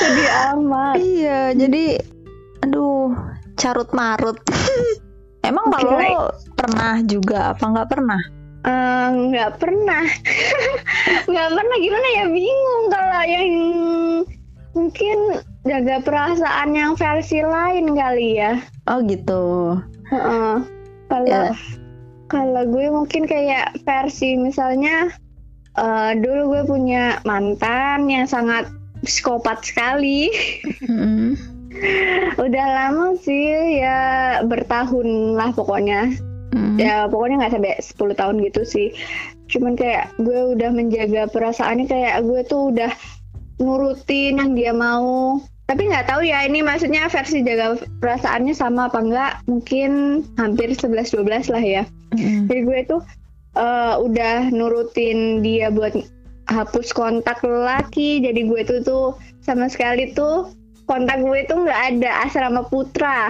Sedih 0.03 0.31
amat. 0.57 0.97
iya 0.99 1.55
jadi 1.55 2.03
aduh 2.67 3.15
carut 3.55 3.87
marut 3.95 4.41
emang 5.49 5.71
kalau 5.71 5.95
lo 5.95 6.35
pernah 6.59 6.99
juga 7.07 7.55
apa 7.55 7.65
nggak 7.65 7.89
pernah? 7.89 8.21
Eh, 8.65 9.09
nggak 9.29 9.61
pernah. 9.61 10.05
Nggak 11.31 11.49
pernah. 11.53 11.77
Gimana 11.77 12.09
ya? 12.17 12.25
Bingung 12.33 12.85
kalau 12.89 13.23
yang 13.29 13.53
mungkin 14.75 15.39
jaga 15.65 16.03
perasaan 16.03 16.75
yang 16.75 16.93
versi 16.95 17.41
lain 17.41 17.95
kali 17.95 18.37
ya 18.37 18.59
oh 18.91 19.01
gitu 19.03 19.79
Heeh. 20.11 20.55
kalau 21.09 21.27
Ya. 21.27 21.55
kalau 22.27 22.63
gue 22.67 22.87
mungkin 22.91 23.25
kayak 23.25 23.79
versi 23.83 24.35
misalnya 24.35 25.09
eh, 25.75 26.13
dulu 26.19 26.59
gue 26.59 26.63
punya 26.67 27.23
mantan 27.23 28.11
yang 28.11 28.27
sangat 28.27 28.67
psikopat 29.03 29.63
sekali 29.63 30.29
Mm-mm. 30.85 31.39
udah 32.45 32.67
lama 32.71 33.15
sih 33.19 33.79
ya 33.79 33.99
bertahun 34.45 35.35
lah 35.35 35.51
pokoknya 35.55 36.13
Mm. 36.55 36.79
ya 36.79 37.11
pokoknya 37.11 37.43
nggak 37.43 37.55
sampai 37.59 37.75
10 37.83 38.15
tahun 38.15 38.37
gitu 38.47 38.63
sih 38.63 38.95
cuman 39.51 39.75
kayak 39.75 40.15
gue 40.23 40.55
udah 40.55 40.71
menjaga 40.71 41.27
perasaannya 41.27 41.91
kayak 41.91 42.23
gue 42.23 42.47
tuh 42.47 42.71
udah 42.71 42.95
nurutin 43.59 44.41
yang 44.41 44.53
dia 44.55 44.73
mau. 44.75 45.41
Tapi 45.65 45.89
nggak 45.89 46.13
tahu 46.13 46.29
ya 46.29 46.45
ini 46.45 46.61
maksudnya 46.61 47.09
versi 47.09 47.41
jaga 47.41 47.81
perasaannya 48.05 48.53
sama 48.53 48.93
apa 48.93 49.01
enggak 49.01 49.33
mungkin 49.49 50.21
hampir 50.37 50.69
11-12 50.77 51.25
lah 51.49 51.65
ya. 51.65 51.85
Mm-mm. 52.15 52.47
jadi 52.47 52.61
gue 52.63 52.81
tuh 52.85 53.01
eh, 53.57 53.95
udah 53.97 54.53
nurutin 54.53 55.41
dia 55.41 55.73
buat 55.73 55.97
hapus 56.53 56.93
kontak 56.93 57.41
lelaki. 57.41 58.21
Jadi 58.21 58.45
gue 58.45 58.61
tuh 58.69 58.81
tuh 58.85 59.07
sama 59.41 59.69
sekali 59.73 60.13
tuh 60.13 60.53
kontak 60.85 61.17
gue 61.19 61.41
tuh 61.45 61.59
nggak 61.59 61.81
ada 61.93 62.11
asrama 62.23 62.63
putra 62.63 63.29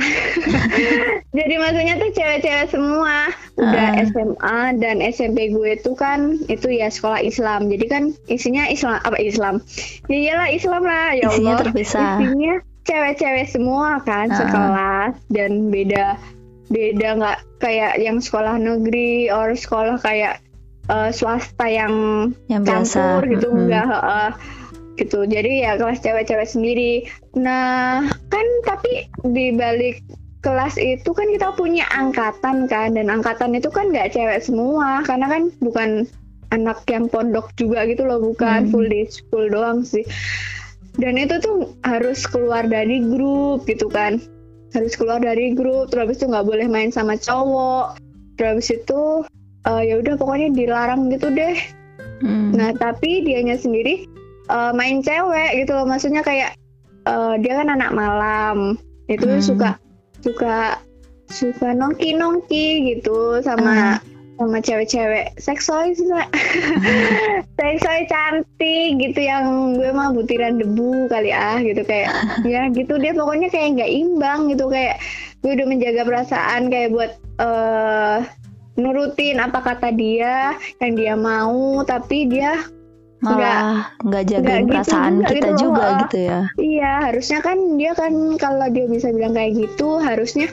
jadi 1.36 1.54
maksudnya 1.56 1.94
tuh 1.96 2.10
cewek-cewek 2.10 2.66
semua 2.68 3.30
udah 3.54 3.88
Ah. 3.92 4.02
SMA 4.04 4.58
dan 4.76 4.96
SMP 5.00 5.48
gue 5.48 5.78
tuh 5.78 5.94
kan 5.94 6.34
itu 6.44 6.68
ya 6.68 6.88
sekolah 6.88 7.20
Islam 7.20 7.66
jadi 7.66 7.86
kan 7.86 8.02
isinya 8.26 8.66
Islam 8.66 8.98
apa 8.98 9.14
Islam 9.16 9.62
ya 10.04 10.16
iyalah 10.20 10.48
Islam 10.48 10.82
lah 10.82 11.06
ya 11.12 11.28
Isinya 11.28 11.38
Allah 11.52 11.60
terpisah. 11.60 12.12
isinya 12.18 12.54
cewek-cewek 12.82 13.46
semua 13.46 13.88
kan 14.00 14.26
Ah. 14.26 14.36
sekelas 14.36 15.14
dan 15.28 15.50
beda 15.68 16.18
beda 16.66 17.08
nggak 17.14 17.38
kayak 17.58 17.96
yang 17.96 18.18
sekolah 18.18 18.56
negeri 18.56 19.28
or 19.28 19.52
sekolah 19.52 19.94
kayak 19.98 20.40
eh, 20.84 21.10
swasta 21.10 21.64
yang 21.64 21.94
yang 22.44 22.60
biasa 22.60 22.98
campur 23.14 23.22
gitu 23.30 23.46
Mm-mm. 23.48 23.60
enggak 23.64 23.86
heeh. 23.86 24.30
Gitu. 24.96 25.26
Jadi 25.26 25.66
ya 25.66 25.76
kelas 25.78 26.02
cewek-cewek 26.02 26.48
sendiri. 26.48 27.06
Nah 27.38 28.06
kan 28.30 28.46
tapi 28.66 29.08
di 29.26 29.54
balik 29.54 30.02
kelas 30.44 30.76
itu 30.76 31.10
kan 31.16 31.26
kita 31.30 31.54
punya 31.56 31.86
angkatan 31.94 32.66
kan. 32.70 32.94
Dan 32.94 33.10
angkatan 33.10 33.56
itu 33.56 33.70
kan 33.70 33.90
nggak 33.90 34.14
cewek 34.14 34.40
semua. 34.42 35.02
Karena 35.06 35.26
kan 35.30 35.42
bukan 35.62 36.06
anak 36.52 36.86
yang 36.86 37.10
pondok 37.10 37.50
juga 37.58 37.86
gitu 37.88 38.06
loh. 38.06 38.22
Bukan 38.22 38.68
Hmm. 38.68 38.70
full 38.70 38.86
day 38.86 39.06
school 39.10 39.46
doang 39.50 39.82
sih. 39.82 40.04
Dan 40.94 41.18
itu 41.18 41.42
tuh 41.42 41.74
harus 41.82 42.22
keluar 42.22 42.66
dari 42.70 43.02
grup 43.02 43.66
gitu 43.66 43.90
kan. 43.90 44.22
Harus 44.74 44.94
keluar 44.94 45.18
dari 45.18 45.54
grup. 45.54 45.90
Terus 45.90 46.06
habis 46.06 46.18
itu 46.22 46.30
nggak 46.30 46.46
boleh 46.46 46.66
main 46.70 46.94
sama 46.94 47.18
cowok. 47.18 47.98
Terus 48.38 48.48
habis 48.54 48.68
itu 48.70 49.00
eh, 49.64 49.82
ya 49.90 49.94
udah 49.98 50.14
pokoknya 50.20 50.54
dilarang 50.54 51.10
gitu 51.10 51.32
deh. 51.34 51.56
Mm. 52.22 52.54
Nah, 52.54 52.70
tapi 52.78 53.26
dianya 53.26 53.58
sendiri 53.58 54.06
eh, 54.48 54.72
main 54.72 55.00
cewek 55.00 55.64
gitu 55.64 55.72
loh. 55.72 55.86
Maksudnya 55.86 56.20
kayak 56.20 56.56
eh, 57.04 57.34
dia 57.40 57.52
kan 57.60 57.68
anak 57.70 57.90
malam. 57.92 58.76
Itu 59.06 59.28
Hmm. 59.28 59.44
suka 59.44 59.70
suka 60.24 60.80
suka 61.28 61.76
nongki-nongki 61.76 62.96
gitu 62.96 63.40
sama 63.44 64.00
sama 64.34 64.58
cewek-cewek 64.58 65.30
sih 65.38 65.54
Sa. 65.54 66.26
seksoy 67.54 68.00
cantik 68.10 68.90
gitu 68.98 69.20
yang 69.22 69.78
gue 69.78 69.90
mah 69.94 70.10
butiran 70.10 70.58
debu 70.58 71.06
kali 71.06 71.30
ah 71.30 71.62
gitu 71.62 71.86
kayak 71.86 72.10
ya 72.50 72.66
gitu 72.72 72.98
dia 72.98 73.14
pokoknya 73.14 73.46
kayak 73.52 73.78
nggak 73.78 73.92
imbang 73.94 74.40
gitu 74.50 74.66
kayak 74.66 74.98
gue 75.44 75.54
udah 75.54 75.66
menjaga 75.70 76.02
perasaan 76.02 76.72
kayak 76.72 76.90
buat 76.90 77.12
eh 77.38 78.18
nurutin 78.74 79.38
apa 79.38 79.62
kata 79.62 79.94
dia 79.94 80.58
yang 80.82 80.92
dia 80.98 81.14
mau 81.14 81.86
tapi 81.86 82.26
dia 82.26 82.58
malah 83.24 83.88
nggak 84.04 84.24
jagain 84.28 84.62
gitu 84.62 84.70
perasaan 84.70 85.14
kita 85.24 85.32
gitu 85.32 85.48
loh, 85.48 85.58
juga 85.58 85.82
heeh. 85.82 86.00
gitu 86.04 86.18
ya 86.20 86.40
Iya, 86.54 86.92
harusnya 87.10 87.38
kan 87.40 87.58
dia 87.80 87.92
kan 87.96 88.12
kalau 88.36 88.66
dia 88.68 88.86
bisa 88.86 89.08
bilang 89.10 89.32
kayak 89.32 89.52
gitu, 89.56 89.88
harusnya 89.98 90.46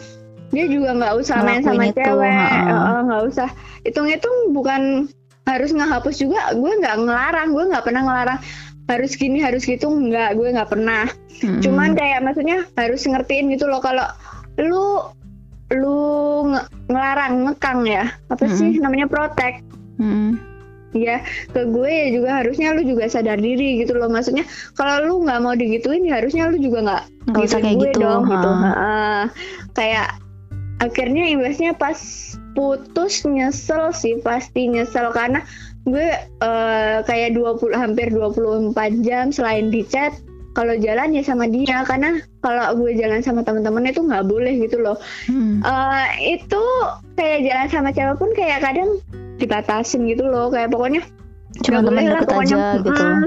dia 0.49 0.65
juga 0.67 0.95
nggak 0.95 1.13
usah 1.19 1.37
main 1.43 1.61
sama 1.61 1.87
itu, 1.87 1.99
cewek, 1.99 2.31
ha-ha. 2.31 2.63
Heeh, 2.67 2.99
nggak 3.07 3.23
usah. 3.27 3.49
Hitung-hitung 3.83 4.51
bukan 4.51 5.07
harus 5.47 5.71
ngehapus 5.71 6.15
juga. 6.19 6.51
Gue 6.55 6.71
nggak 6.75 6.95
ngelarang, 7.07 7.51
gue 7.51 7.63
nggak 7.71 7.85
pernah 7.87 8.01
ngelarang 8.03 8.39
harus 8.89 9.15
gini 9.15 9.39
harus 9.39 9.63
gitu 9.63 9.87
nggak 9.87 10.35
gue 10.35 10.51
nggak 10.51 10.67
pernah 10.67 11.07
Mm-mm. 11.39 11.63
cuman 11.63 11.95
kayak 11.95 12.27
maksudnya 12.27 12.67
harus 12.75 13.07
ngertiin 13.07 13.47
gitu 13.55 13.71
loh 13.71 13.79
kalau 13.79 14.03
lu 14.59 14.99
lu 15.71 15.99
nge- 16.51 16.67
ngelarang 16.91 17.47
ngekang 17.47 17.87
ya 17.87 18.11
apa 18.27 18.43
sih 18.51 18.83
namanya 18.83 19.07
protek 19.07 19.63
Mm-mm. 19.95 20.35
Ya 20.91 21.23
ke 21.55 21.61
gue 21.71 21.87
ya 21.87 22.07
juga 22.11 22.29
harusnya 22.43 22.75
lu 22.75 22.83
juga 22.83 23.07
sadar 23.07 23.39
diri 23.39 23.79
gitu 23.79 23.95
loh 23.95 24.11
maksudnya 24.11 24.43
kalau 24.75 25.07
lu 25.07 25.15
nggak 25.23 25.39
mau 25.39 25.55
digituin 25.55 26.03
ya 26.03 26.19
harusnya 26.19 26.51
lu 26.51 26.59
juga 26.59 26.79
nggak 26.83 27.03
Nggak 27.31 27.43
usah 27.47 27.59
kayak 27.63 27.77
gue 27.79 27.91
gitu, 27.95 28.01
dong 28.03 28.21
gitu 28.27 28.49
ha. 28.49 28.59
Heeh. 28.65 29.21
kayak 29.77 30.09
akhirnya 30.81 31.23
imbasnya 31.29 31.71
pas 31.77 31.95
putus 32.57 33.23
nyesel 33.23 33.93
sih 33.95 34.19
pasti 34.19 34.67
nyesel 34.67 35.13
karena 35.15 35.39
gue 35.87 36.07
eh, 36.19 36.97
kayak 37.07 37.39
20 37.39 37.71
hampir 37.73 38.11
24 38.11 38.75
jam 39.05 39.31
selain 39.31 39.71
di 39.71 39.85
chat 39.87 40.11
kalau 40.51 40.75
jalan 40.75 41.15
ya 41.15 41.23
sama 41.23 41.47
dia 41.47 41.87
karena 41.87 42.19
kalau 42.43 42.75
gue 42.75 42.91
jalan 42.99 43.23
sama 43.23 43.39
teman-teman 43.39 43.87
itu 43.87 44.03
nggak 44.03 44.27
boleh 44.27 44.59
gitu 44.59 44.83
loh 44.83 44.99
Mm. 45.31 45.63
Eh, 45.63 46.07
itu 46.35 46.63
kayak 47.15 47.39
jalan 47.47 47.67
sama 47.71 47.89
cewek 47.95 48.17
pun 48.19 48.29
kayak 48.35 48.59
kadang 48.59 48.99
dibatasin 49.41 50.05
gitu 50.05 50.29
loh 50.29 50.53
kayak 50.53 50.69
pokoknya 50.69 51.01
cuma 51.65 51.83
teman 51.83 52.03
deket 52.07 52.27
pokoknya. 52.29 52.55
aja 52.55 52.79
gitu. 52.79 52.89
Mm. 53.03 53.25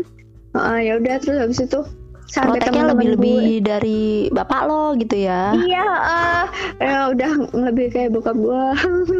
Heeh, 0.54 0.78
ya 0.86 0.92
udah 1.02 1.14
terus 1.18 1.38
habis 1.42 1.60
itu 1.66 1.80
sampai 2.24 2.56
teman-teman 2.62 3.04
lebih 3.04 3.10
lebih 3.18 3.36
gue. 3.36 3.60
dari 3.60 4.02
bapak 4.32 4.60
lo 4.64 4.94
gitu 4.96 5.16
ya? 5.18 5.52
Iya 5.52 5.84
heeh. 5.84 6.42
ya 6.80 6.98
udah 7.12 7.30
lebih 7.52 7.86
kayak 7.92 8.10
bokap 8.16 8.36
gue 8.38 8.64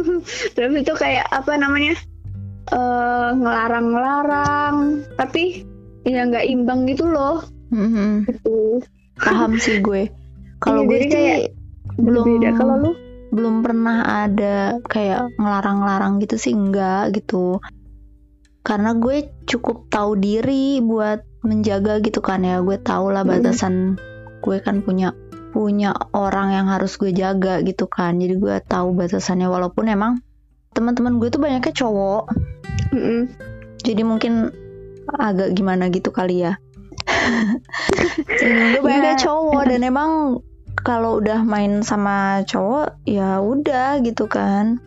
terus 0.57 0.73
itu 0.73 0.93
kayak 0.95 1.27
apa 1.29 1.53
namanya 1.59 1.93
eh 2.73 3.29
ngelarang-ngelarang. 3.35 5.05
Tapi 5.19 5.61
ya 6.07 6.25
nggak 6.25 6.47
imbang 6.49 6.89
gitu 6.89 7.05
loh. 7.05 7.45
Mm-mm. 7.69 8.25
gitu. 8.25 8.81
Paham 9.21 9.59
sih 9.59 9.83
gue. 9.83 10.09
Kalau 10.63 10.81
Iya, 10.81 10.89
gue 10.89 10.97
jadi 10.97 11.05
sih 11.05 11.13
kayak 11.13 11.39
belum 11.99 12.25
beda. 12.25 12.49
Kalau 12.57 12.75
lu 12.81 12.91
belum 13.35 13.61
pernah 13.61 14.25
ada 14.25 14.79
kayak 14.87 15.35
ngelarang-larang 15.35 16.23
gitu 16.23 16.39
sih 16.39 16.55
enggak 16.55 17.11
gitu 17.11 17.59
karena 18.63 18.95
gue 18.95 19.27
cukup 19.45 19.91
tahu 19.91 20.15
diri 20.17 20.79
buat 20.81 21.21
menjaga 21.45 22.01
gitu 22.01 22.23
kan 22.23 22.41
ya 22.41 22.63
gue 22.63 22.79
tahu 22.81 23.11
lah 23.13 23.21
Hmm. 23.21 23.37
batasan 23.37 23.73
gue 24.41 24.57
kan 24.63 24.81
punya 24.81 25.11
punya 25.51 25.93
orang 26.11 26.51
yang 26.51 26.67
harus 26.67 26.95
gue 26.97 27.11
jaga 27.11 27.61
gitu 27.61 27.85
kan 27.85 28.17
jadi 28.17 28.35
gue 28.35 28.55
tahu 28.65 28.95
batasannya 28.95 29.47
walaupun 29.47 29.87
emang 29.87 30.19
teman-teman 30.73 31.19
gue 31.19 31.29
tuh 31.29 31.39
banyaknya 31.39 31.71
cowok 31.71 32.27
Mm-mm. 32.91 33.31
jadi 33.79 34.01
mungkin 34.03 34.51
agak 35.15 35.53
gimana 35.53 35.87
gitu 35.93 36.09
kali 36.09 36.43
ya 36.43 36.57
gue 38.41 38.81
banyaknya 38.81 39.15
Ya. 39.15 39.21
cowok 39.21 39.61
dan 39.69 39.81
emang 39.85 40.41
kalau 40.85 41.17
udah 41.17 41.41
main 41.41 41.81
sama 41.81 42.45
cowok 42.45 43.01
ya 43.09 43.41
udah 43.41 43.99
gitu 44.05 44.29
kan. 44.29 44.77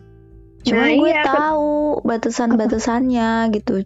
Cuman 0.63 0.87
Nah, 0.87 0.95
gue 0.95 1.11
iya, 1.11 1.23
tahu 1.27 1.99
batasan-batasannya 2.07 3.51
gitu. 3.55 3.83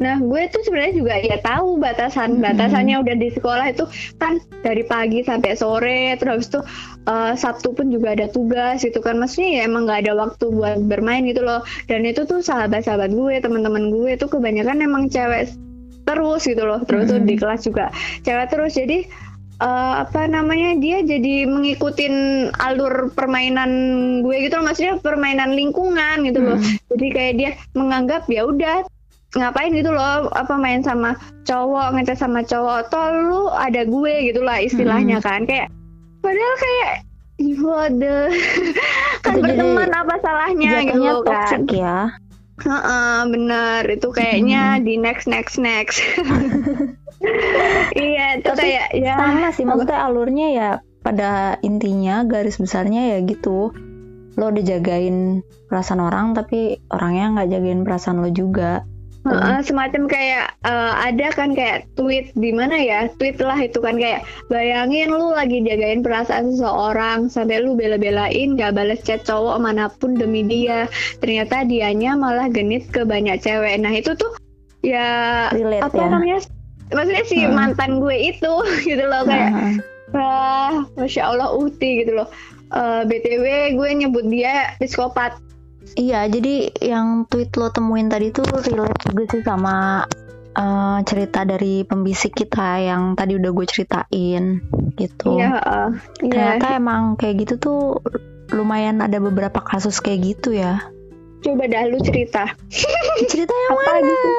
Nah, 0.00 0.16
gue 0.16 0.42
tuh 0.48 0.64
sebenarnya 0.64 0.94
juga 0.96 1.14
ya 1.20 1.36
tahu 1.44 1.76
batasan 1.76 2.40
Mm-mm. 2.40 2.44
batasannya 2.46 2.96
udah 3.04 3.16
di 3.20 3.28
sekolah 3.36 3.68
itu 3.68 3.84
kan 4.16 4.40
dari 4.64 4.80
pagi 4.88 5.20
sampai 5.20 5.52
sore, 5.52 6.16
terus 6.16 6.30
habis 6.32 6.48
itu 6.48 6.60
uh, 7.04 7.36
Sabtu 7.36 7.76
pun 7.76 7.92
juga 7.92 8.16
ada 8.16 8.26
tugas 8.32 8.80
gitu 8.80 9.04
kan. 9.04 9.20
Maksudnya 9.20 9.60
ya 9.60 9.62
emang 9.68 9.84
nggak 9.84 10.08
ada 10.08 10.12
waktu 10.16 10.44
buat 10.48 10.88
bermain 10.88 11.28
gitu 11.28 11.44
loh. 11.44 11.60
Dan 11.84 12.08
itu 12.08 12.24
tuh 12.24 12.40
sahabat-sahabat 12.40 13.12
gue 13.12 13.34
teman-teman 13.44 13.92
gue 13.92 14.16
tuh 14.16 14.32
kebanyakan 14.32 14.80
emang 14.80 15.12
cewek 15.12 15.52
terus 16.08 16.42
gitu 16.48 16.64
loh. 16.64 16.80
Terus 16.88 17.06
mm 17.06 17.12
-hmm. 17.12 17.20
tuh 17.20 17.28
di 17.28 17.34
kelas 17.36 17.60
juga 17.68 17.86
cewek 18.24 18.46
terus. 18.48 18.72
Jadi 18.72 19.04
uh, 19.60 20.02
apa 20.02 20.26
namanya 20.26 20.80
dia 20.80 21.04
jadi 21.04 21.46
mengikutin 21.46 22.48
alur 22.58 23.12
permainan 23.12 23.70
gue 24.24 24.36
gitu 24.48 24.58
loh. 24.58 24.64
Maksudnya 24.66 24.94
permainan 24.98 25.54
lingkungan 25.54 26.26
gitu 26.26 26.40
loh. 26.40 26.58
Hmm. 26.58 26.76
jadi 26.96 27.06
kayak 27.12 27.34
dia 27.36 27.50
menganggap 27.76 28.26
ya 28.26 28.48
udah 28.48 28.82
ngapain 29.30 29.70
gitu 29.70 29.94
loh 29.94 30.26
apa 30.34 30.58
main 30.58 30.82
sama 30.82 31.14
cowok 31.46 31.94
ngecat 31.94 32.18
sama 32.18 32.40
cowok. 32.42 32.90
Toh 32.90 33.08
lu 33.14 33.42
ada 33.52 33.86
gue 33.86 34.32
gitulah 34.32 34.58
istilahnya 34.58 35.20
hmm. 35.20 35.24
kan. 35.24 35.40
Kayak 35.46 35.68
padahal 36.24 36.56
kayak 36.58 36.94
the 37.40 38.16
kan 39.24 39.34
Itu 39.36 39.40
berteman 39.40 39.90
apa 39.96 40.14
salahnya 40.20 40.84
gitu 40.88 41.24
kan. 41.24 41.64
ya. 41.70 41.98
Uh, 42.60 43.24
bener. 43.32 43.88
Itu 43.88 44.12
kayaknya 44.12 44.76
hmm. 44.76 44.82
di 44.84 44.94
next 45.00 45.24
next 45.24 45.56
next 45.56 46.04
iya 47.96 48.40
itu 48.40 48.48
Tapi 48.48 48.64
kayak 48.64 48.88
ya. 48.96 49.14
sama 49.20 49.48
sih 49.52 49.64
maksudnya 49.68 50.00
alurnya 50.08 50.48
ya 50.56 50.70
pada 51.04 51.60
intinya 51.64 52.24
garis 52.24 52.56
besarnya 52.60 53.16
ya 53.16 53.18
gitu. 53.24 53.72
Lo 54.38 54.44
udah 54.48 54.64
jagain 54.64 55.44
perasaan 55.68 56.00
orang 56.00 56.32
tapi 56.32 56.80
orangnya 56.88 57.36
nggak 57.36 57.48
jagain 57.52 57.82
perasaan 57.84 58.24
lo 58.24 58.30
juga. 58.32 58.84
Uh, 59.20 59.60
semacam 59.60 60.08
kayak 60.08 60.56
uh, 60.64 60.96
ada 60.96 61.28
kan 61.36 61.52
kayak 61.52 61.84
tweet 61.92 62.32
di 62.40 62.56
mana 62.56 62.80
ya? 62.80 63.04
Tweet 63.20 63.36
lah 63.36 63.60
itu 63.60 63.76
kan 63.84 64.00
kayak 64.00 64.24
bayangin 64.48 65.12
lu 65.12 65.36
lagi 65.36 65.60
jagain 65.60 66.00
perasaan 66.00 66.56
seseorang 66.56 67.28
sampai 67.28 67.60
lu 67.60 67.76
bela-belain 67.76 68.56
gak 68.56 68.72
balas 68.72 69.04
chat 69.04 69.20
cowok 69.28 69.60
mana 69.60 69.92
pun 69.92 70.16
demi 70.16 70.40
dia. 70.48 70.88
Ternyata 71.20 71.68
dianya 71.68 72.16
malah 72.16 72.48
genit 72.48 72.88
ke 72.88 73.04
banyak 73.04 73.44
cewek. 73.44 73.76
Nah 73.84 73.92
itu 73.92 74.16
tuh 74.16 74.32
ya 74.80 75.52
Relate, 75.52 75.84
apa 75.84 76.00
ya? 76.00 76.08
namanya 76.08 76.38
maksudnya 76.90 77.24
si 77.26 77.38
hmm. 77.42 77.54
mantan 77.54 78.02
gue 78.02 78.16
itu 78.34 78.52
gitu 78.88 79.04
loh 79.06 79.22
kayak 79.26 79.50
hmm. 79.50 79.78
ah 80.16 80.86
masya 80.98 81.30
Allah 81.30 81.54
uti 81.54 82.04
gitu 82.04 82.18
loh 82.18 82.28
uh, 82.74 83.06
btw 83.06 83.74
gue 83.78 83.88
nyebut 83.94 84.26
dia 84.26 84.74
psikopat 84.78 85.38
Iya, 85.98 86.30
jadi 86.30 86.70
yang 86.78 87.26
tweet 87.26 87.50
lo 87.58 87.72
temuin 87.72 88.06
tadi 88.06 88.30
tuh 88.30 88.46
relate 88.46 89.10
juga 89.10 89.22
sih 89.26 89.42
sama 89.42 90.06
uh, 90.54 90.98
cerita 91.02 91.42
dari 91.42 91.82
pembisik 91.82 92.36
kita 92.36 92.78
yang 92.78 93.18
tadi 93.18 93.34
udah 93.34 93.50
gue 93.50 93.66
ceritain 93.66 94.62
gitu. 94.94 95.40
Iya. 95.40 95.50
Uh, 95.58 95.90
Ternyata 96.20 96.66
yeah. 96.76 96.78
emang 96.78 97.02
kayak 97.18 97.42
gitu 97.42 97.54
tuh 97.58 97.80
lumayan 98.54 99.02
ada 99.02 99.18
beberapa 99.18 99.58
kasus 99.62 99.98
kayak 99.98 100.36
gitu 100.36 100.54
ya. 100.54 100.78
Coba 101.40 101.64
dah 101.66 101.88
lu 101.88 101.98
cerita. 102.04 102.54
cerita 103.30 103.50
yang 103.50 103.72
Apa 103.74 103.82
mana? 103.82 104.00
Gitu? 104.04 104.30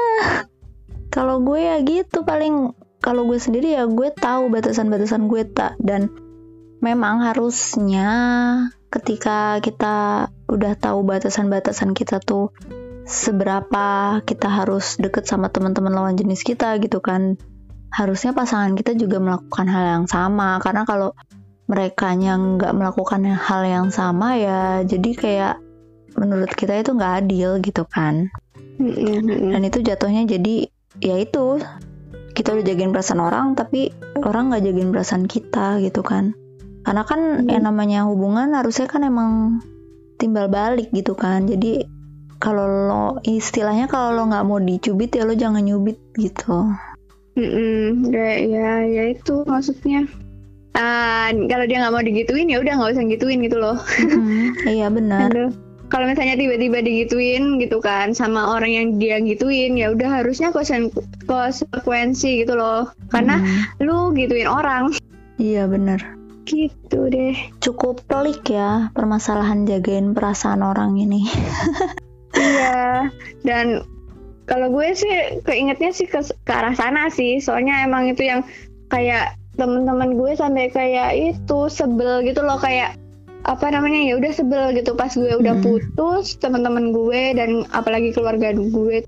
Kalau 1.12 1.44
gue 1.44 1.60
ya 1.60 1.77
gitu 1.84 2.24
paling 2.24 2.72
kalau 3.03 3.27
gue 3.27 3.36
sendiri 3.36 3.75
ya 3.75 3.84
gue 3.89 4.10
tahu 4.15 4.48
batasan-batasan 4.48 5.27
gue 5.27 5.44
tak 5.51 5.75
dan 5.82 6.08
memang 6.80 7.22
harusnya 7.22 8.10
ketika 8.88 9.60
kita 9.60 10.27
udah 10.48 10.74
tahu 10.80 11.03
batasan-batasan 11.03 11.91
kita 11.91 12.24
tuh 12.24 12.56
seberapa 13.03 14.20
kita 14.24 14.48
harus 14.48 14.96
deket 15.01 15.27
sama 15.27 15.51
teman-teman 15.51 15.91
lawan 15.91 16.15
jenis 16.15 16.48
kita 16.48 16.80
gitu 16.80 17.03
kan 17.03 17.36
harusnya 17.91 18.32
pasangan 18.32 18.72
kita 18.74 18.96
juga 18.96 19.20
melakukan 19.20 19.68
hal 19.68 19.84
yang 20.00 20.06
sama. 20.08 20.63
Karena 20.63 20.88
kalau 20.88 21.12
mereka 21.68 22.15
yang 22.15 22.56
nggak 22.56 22.72
melakukan 22.72 23.27
hal 23.36 23.62
yang 23.68 23.88
sama 23.91 24.36
ya 24.36 24.84
jadi 24.84 25.12
kayak 25.15 25.56
menurut 26.15 26.51
kita 26.56 26.80
itu 26.80 26.96
nggak 26.96 27.27
adil 27.27 27.60
gitu 27.60 27.83
kan. 27.88 28.31
Dan 28.79 29.62
itu 29.64 29.83
jatuhnya 29.83 30.25
jadi 30.25 30.72
ya 31.00 31.16
itu 31.16 31.64
kita 32.36 32.58
udah 32.58 32.66
jagain 32.66 32.92
perasaan 32.92 33.22
orang 33.24 33.56
tapi 33.56 33.92
orang 34.20 34.51
nggak 34.51 34.64
jagain 34.68 34.92
perasaan 34.92 35.25
kita 35.30 35.80
gitu 35.80 36.04
kan. 36.04 36.36
Karena 36.82 37.04
kan 37.06 37.46
hmm. 37.46 37.48
yang 37.48 37.64
namanya 37.70 38.00
hubungan 38.10 38.51
harusnya 38.58 38.90
kan 38.90 39.06
emang 39.06 39.62
timbal 40.18 40.51
balik 40.51 40.90
gitu 40.92 41.16
kan. 41.16 41.48
Jadi 41.48 41.86
kalau 42.42 42.66
lo 42.66 43.06
istilahnya 43.24 43.86
kalau 43.86 44.18
lo 44.18 44.24
nggak 44.27 44.46
mau 44.50 44.58
dicubit 44.58 45.14
ya 45.14 45.24
lo 45.24 45.38
jangan 45.38 45.64
nyubit 45.64 46.01
gitu. 46.18 46.74
Mm 47.38 48.12
ya 48.12 48.30
ya 48.44 48.72
ya 48.84 49.04
itu 49.16 49.48
maksudnya. 49.48 50.04
Uh, 50.72 51.27
kalau 51.51 51.68
dia 51.68 51.84
nggak 51.84 51.94
mau 51.94 52.04
digituin 52.04 52.48
ya 52.48 52.64
udah 52.64 52.74
nggak 52.80 52.92
usah 52.96 53.06
gituin 53.06 53.44
gitu 53.44 53.60
loh. 53.60 53.77
Mm, 54.00 54.48
iya 54.68 54.88
benar 54.88 55.32
kalau 55.92 56.08
misalnya 56.08 56.40
tiba-tiba 56.40 56.80
digituin 56.80 57.60
gitu 57.60 57.84
kan 57.84 58.16
sama 58.16 58.56
orang 58.56 58.72
yang 58.72 58.88
dia 58.96 59.20
gituin 59.20 59.75
ya 59.75 59.92
udah 59.92 60.24
harusnya 60.24 60.56
konsekuensi 60.56 62.48
gitu 62.48 62.56
loh. 62.56 62.88
Karena 63.12 63.44
mm. 63.44 63.84
lu 63.84 64.16
gituin 64.16 64.48
orang. 64.48 64.96
Iya 65.36 65.68
benar 65.68 66.22
gitu 66.48 67.08
deh. 67.12 67.36
Cukup 67.62 68.04
pelik 68.10 68.50
ya 68.50 68.90
permasalahan 68.96 69.68
jagain 69.68 70.16
perasaan 70.16 70.64
orang 70.64 70.98
ini. 70.98 71.27
Iya 72.32 73.12
dan 73.44 73.84
kalau 74.48 74.72
gue 74.72 74.96
sih 74.96 75.44
keingetnya 75.44 75.92
sih 75.92 76.08
ke, 76.08 76.24
ke 76.24 76.51
arah 76.56 76.72
sana 76.72 77.12
sih. 77.12 77.44
Soalnya 77.44 77.84
emang 77.84 78.08
itu 78.08 78.24
yang 78.24 78.48
kayak 78.88 79.36
teman-teman 79.60 80.16
gue 80.16 80.32
sampai 80.40 80.72
kayak 80.72 81.12
itu 81.36 81.60
sebel 81.68 82.24
gitu 82.24 82.40
loh 82.40 82.56
kayak 82.56 82.96
apa 83.46 83.74
namanya 83.74 84.00
ya 84.06 84.14
udah 84.18 84.32
sebel 84.34 84.66
gitu. 84.77 84.94
Pas 84.94 85.12
gue 85.14 85.34
udah 85.34 85.56
hmm. 85.58 85.64
putus 85.66 86.38
teman-teman 86.38 86.94
gue 86.94 87.22
dan 87.38 87.50
apalagi 87.74 88.14
keluarga 88.14 88.54
gue 88.54 89.06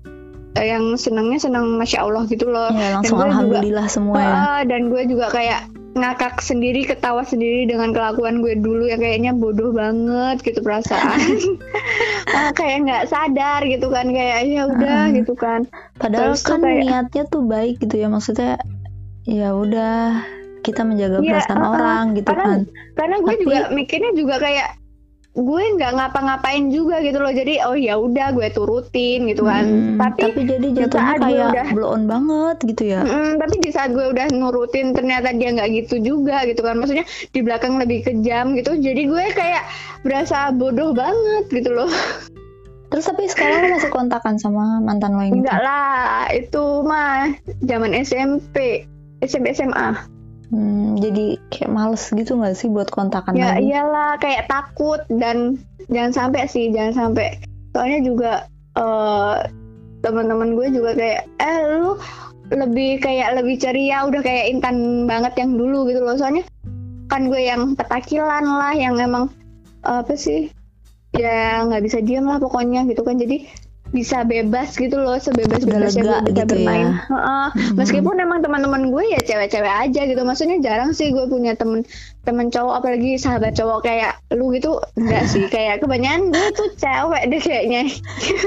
eh, 0.58 0.66
yang 0.66 0.94
senangnya 0.98 1.38
senang 1.42 1.78
masya 1.78 2.06
Allah 2.06 2.24
gitu 2.26 2.50
loh. 2.50 2.70
Ya, 2.74 2.98
langsung 2.98 3.22
dan 3.22 3.30
alhamdulillah 3.30 3.86
juga, 3.86 3.94
semua 3.94 4.16
ya. 4.18 4.38
Dan 4.66 4.90
gue 4.90 5.02
juga 5.06 5.26
kayak 5.30 5.70
ngakak 5.94 6.42
sendiri 6.42 6.82
ketawa 6.82 7.22
sendiri 7.22 7.70
dengan 7.70 7.94
kelakuan 7.94 8.42
gue 8.42 8.58
dulu 8.58 8.90
yang 8.90 8.98
kayaknya 8.98 9.30
bodoh 9.30 9.70
banget 9.70 10.42
gitu 10.42 10.60
perasaan. 10.60 11.20
Ah, 12.34 12.50
kayak 12.50 12.88
nggak 12.88 13.04
sadar 13.12 13.62
gitu 13.62 13.92
kan 13.94 14.10
kayak 14.10 14.48
ya 14.48 14.66
udah 14.66 15.06
uh, 15.06 15.14
gitu 15.14 15.38
kan. 15.38 15.70
Padahal 16.00 16.34
Terus 16.34 16.42
kan 16.42 16.66
kayak, 16.66 16.82
niatnya 16.82 17.22
tuh 17.30 17.46
baik 17.46 17.78
gitu 17.78 17.94
ya 18.00 18.08
maksudnya 18.10 18.58
ya 19.22 19.54
udah 19.54 20.24
kita 20.64 20.82
menjaga 20.82 21.20
ya, 21.20 21.36
perasaan 21.36 21.60
uh, 21.60 21.70
orang 21.76 22.04
gitu 22.16 22.28
karena, 22.32 22.44
kan. 22.48 22.60
karena 22.96 23.16
gue 23.20 23.32
Tapi, 23.36 23.42
juga 23.44 23.58
mikirnya 23.70 24.12
juga 24.16 24.36
kayak 24.40 24.68
gue 25.34 25.62
nggak 25.74 25.92
ngapa-ngapain 25.98 26.70
juga 26.70 27.02
gitu 27.02 27.18
loh. 27.18 27.34
Jadi 27.34 27.58
oh 27.66 27.74
ya 27.74 27.98
udah 27.98 28.30
gue 28.38 28.48
turutin 28.54 29.26
gitu 29.26 29.42
kan. 29.42 29.66
Hmm, 29.66 29.98
tapi, 29.98 30.30
tapi 30.30 30.40
jadi 30.46 30.66
jatuhnya 30.86 31.14
kayak 31.18 31.48
udah, 31.50 31.66
blow 31.74 31.90
on 31.90 32.02
banget 32.06 32.56
gitu 32.62 32.82
ya. 32.94 33.02
Mm, 33.02 33.42
tapi 33.42 33.54
di 33.58 33.70
saat 33.74 33.90
gue 33.90 34.06
udah 34.14 34.30
nurutin 34.30 34.94
ternyata 34.94 35.34
dia 35.34 35.50
nggak 35.50 35.70
gitu 35.74 35.98
juga 35.98 36.46
gitu 36.46 36.62
kan. 36.62 36.78
Maksudnya 36.78 37.02
di 37.34 37.40
belakang 37.42 37.82
lebih 37.82 38.06
kejam 38.06 38.54
gitu. 38.54 38.78
Jadi 38.78 39.02
gue 39.10 39.24
kayak 39.34 39.66
berasa 40.06 40.54
bodoh 40.54 40.94
banget 40.94 41.50
gitu 41.50 41.74
loh. 41.74 41.90
Terus 42.94 43.10
tapi 43.10 43.26
sekarang 43.26 43.58
lo 43.58 43.68
masih 43.74 43.90
kontakan 43.90 44.38
sama 44.38 44.78
mantan 44.78 45.18
lo 45.18 45.26
yang 45.26 45.42
Enggak 45.42 45.58
lah, 45.66 46.30
itu 46.30 46.62
mah 46.86 47.34
zaman 47.66 47.90
SMP, 47.90 48.86
SMP 49.18 49.50
SMA. 49.50 50.13
Hmm, 50.52 51.00
jadi 51.00 51.40
kayak 51.48 51.72
males 51.72 52.04
gitu 52.12 52.36
gak 52.36 52.54
sih 52.54 52.68
buat 52.68 52.92
kontakan 52.92 53.32
Ya 53.34 53.56
lagi? 53.56 53.72
iyalah 53.72 54.20
kayak 54.20 54.46
takut 54.46 55.00
dan 55.08 55.56
jangan 55.88 56.12
sampai 56.12 56.44
sih 56.46 56.68
jangan 56.70 56.92
sampai. 56.92 57.40
Soalnya 57.72 58.00
juga 58.04 58.32
uh, 58.76 59.40
teman-teman 60.04 60.52
gue 60.54 60.66
juga 60.68 60.92
kayak 60.94 61.22
eh 61.40 61.58
lu 61.80 61.96
lebih 62.52 63.00
kayak 63.00 63.40
lebih 63.40 63.56
ceria 63.56 64.04
udah 64.04 64.20
kayak 64.20 64.52
intan 64.52 65.08
banget 65.08 65.32
yang 65.40 65.56
dulu 65.56 65.88
gitu 65.88 66.04
loh. 66.04 66.14
Soalnya 66.14 66.44
kan 67.08 67.32
gue 67.32 67.40
yang 67.40 67.72
petakilan 67.74 68.44
lah 68.44 68.72
yang 68.76 69.00
emang 69.00 69.32
apa 69.84 70.12
sih 70.16 70.48
ya 71.14 71.62
nggak 71.64 71.84
bisa 71.84 71.98
diam 72.04 72.28
lah 72.28 72.36
pokoknya 72.36 72.84
gitu 72.84 73.00
kan. 73.00 73.16
Jadi 73.16 73.48
bisa 73.94 74.26
bebas 74.26 74.74
gitu 74.74 74.98
loh 74.98 75.14
sebebas 75.22 75.62
bebasnya 75.62 76.02
gue 76.02 76.34
bisa 76.34 76.42
gitu 76.42 76.42
bermain 76.50 76.90
ya. 76.90 77.06
uh 77.06 77.14
-uh. 77.14 77.46
hmm. 77.54 77.78
meskipun 77.78 78.18
emang 78.18 78.42
teman-teman 78.42 78.90
gue 78.90 79.04
ya 79.06 79.22
cewek-cewek 79.22 79.70
aja 79.70 80.00
gitu 80.02 80.18
maksudnya 80.26 80.58
jarang 80.58 80.90
sih 80.90 81.14
gue 81.14 81.30
punya 81.30 81.54
temen 81.54 81.86
temen 82.26 82.50
cowok 82.50 82.82
apalagi 82.82 83.14
sahabat 83.14 83.54
cowok 83.54 83.86
kayak 83.86 84.18
lu 84.34 84.50
gitu 84.50 84.82
enggak 84.98 85.24
sih 85.32 85.46
kayak 85.46 85.78
kebanyakan 85.78 86.34
gue 86.34 86.46
tuh 86.58 86.68
cewek 86.74 87.22
deh 87.30 87.38
kayaknya 87.38 87.82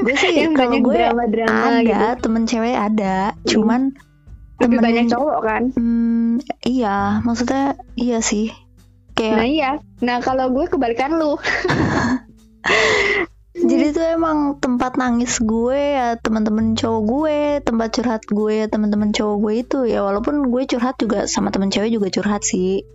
gue 0.04 0.16
sih 0.20 0.36
yang 0.44 0.52
banyak 0.52 0.84
gue 0.84 0.94
drama-drama 1.00 1.80
ada 1.80 1.80
gitu. 1.80 2.08
temen 2.28 2.44
cewek 2.44 2.76
ada 2.76 3.16
hmm. 3.32 3.48
cuman 3.48 3.82
lebih 4.60 4.78
banyak 4.84 5.06
cowok 5.08 5.40
kan 5.48 5.64
hmm, 5.80 6.44
iya 6.68 7.24
maksudnya 7.24 7.80
iya 7.96 8.20
sih 8.20 8.52
kayak 9.16 9.38
nah 9.40 9.48
iya 9.48 9.72
nah 10.04 10.20
kalau 10.20 10.52
gue 10.52 10.68
kebalikan 10.68 11.16
lu 11.16 11.40
jadi 13.58 13.86
tuh 13.90 14.06
emang 14.06 14.62
tempat 14.62 15.02
nangis 15.02 15.42
gue 15.42 15.98
ya 15.98 16.14
teman-teman 16.22 16.78
cowok 16.78 17.02
gue 17.10 17.38
tempat 17.66 17.90
curhat 17.90 18.24
gue 18.30 18.54
ya 18.54 18.66
teman-teman 18.70 19.10
cowok 19.10 19.36
gue 19.42 19.54
itu 19.66 19.80
ya. 19.90 20.06
Walaupun 20.06 20.54
gue 20.54 20.64
curhat 20.70 20.96
juga 21.02 21.26
sama 21.26 21.50
teman 21.50 21.74
cewek 21.74 21.90
juga 21.90 22.14
curhat 22.14 22.46
sih. 22.46 22.86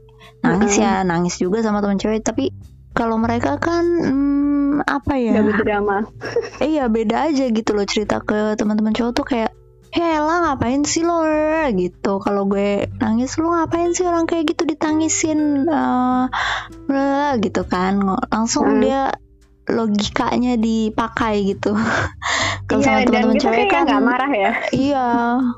Nangis 0.46 0.79
Mm-mm. 0.79 0.85
ya 0.87 1.03
nangis 1.03 1.38
juga 1.42 1.62
sama 1.66 1.83
teman 1.83 1.98
cewek. 1.98 2.22
Tapi 2.22 2.55
kalau 2.94 3.18
mereka 3.18 3.59
kan 3.59 3.83
hmm, 3.83 4.87
apa 4.87 5.18
ya? 5.18 5.40
Gak 5.40 5.46
berdrama. 5.51 5.98
iya 6.62 6.87
beda 6.87 7.33
aja 7.33 7.51
gitu 7.51 7.70
loh 7.75 7.87
cerita 7.88 8.22
ke 8.22 8.55
teman-teman 8.55 8.94
cowok 8.94 9.12
tuh 9.18 9.27
kayak 9.27 9.53
Hela 9.92 10.48
ngapain 10.48 10.88
sih 10.88 11.05
lo? 11.05 11.20
gitu. 11.77 12.16
Kalau 12.16 12.48
gue 12.48 12.88
nangis 12.96 13.37
lo 13.37 13.53
ngapain 13.53 13.92
sih 13.92 14.09
orang 14.09 14.25
kayak 14.25 14.57
gitu 14.57 14.64
ditangisin? 14.64 15.68
Eh, 15.68 16.25
bla, 16.88 17.37
gitu 17.37 17.68
kan. 17.68 18.01
Langsung 18.33 18.64
Hmm. 18.64 18.81
dia 18.81 19.12
logikanya 19.72 20.54
dipakai 20.54 21.56
gitu 21.56 21.72
kalau 22.68 22.80
sama 22.80 23.02
Iya, 23.02 23.08
dan 23.08 23.12
teman-teman 23.26 23.40
cewek 23.40 23.66
kan 23.68 23.82
nggak 23.88 24.04
marah 24.04 24.32
ya. 24.32 24.52
iya 24.70 25.06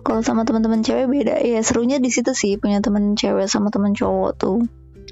kalau 0.02 0.20
sama 0.22 0.46
teman-teman 0.46 0.80
cewek 0.80 1.06
beda 1.06 1.36
ya 1.42 1.60
serunya 1.60 1.98
di 1.98 2.08
situ 2.08 2.32
sih 2.32 2.56
punya 2.56 2.78
teman 2.78 3.14
cewek 3.14 3.50
sama 3.50 3.68
teman 3.68 3.92
cowok 3.92 4.30
tuh 4.38 4.62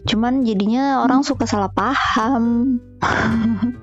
cuman 0.02 0.42
jadinya 0.42 1.02
orang 1.02 1.22
suka 1.22 1.46
salah 1.46 1.70
paham 1.70 2.78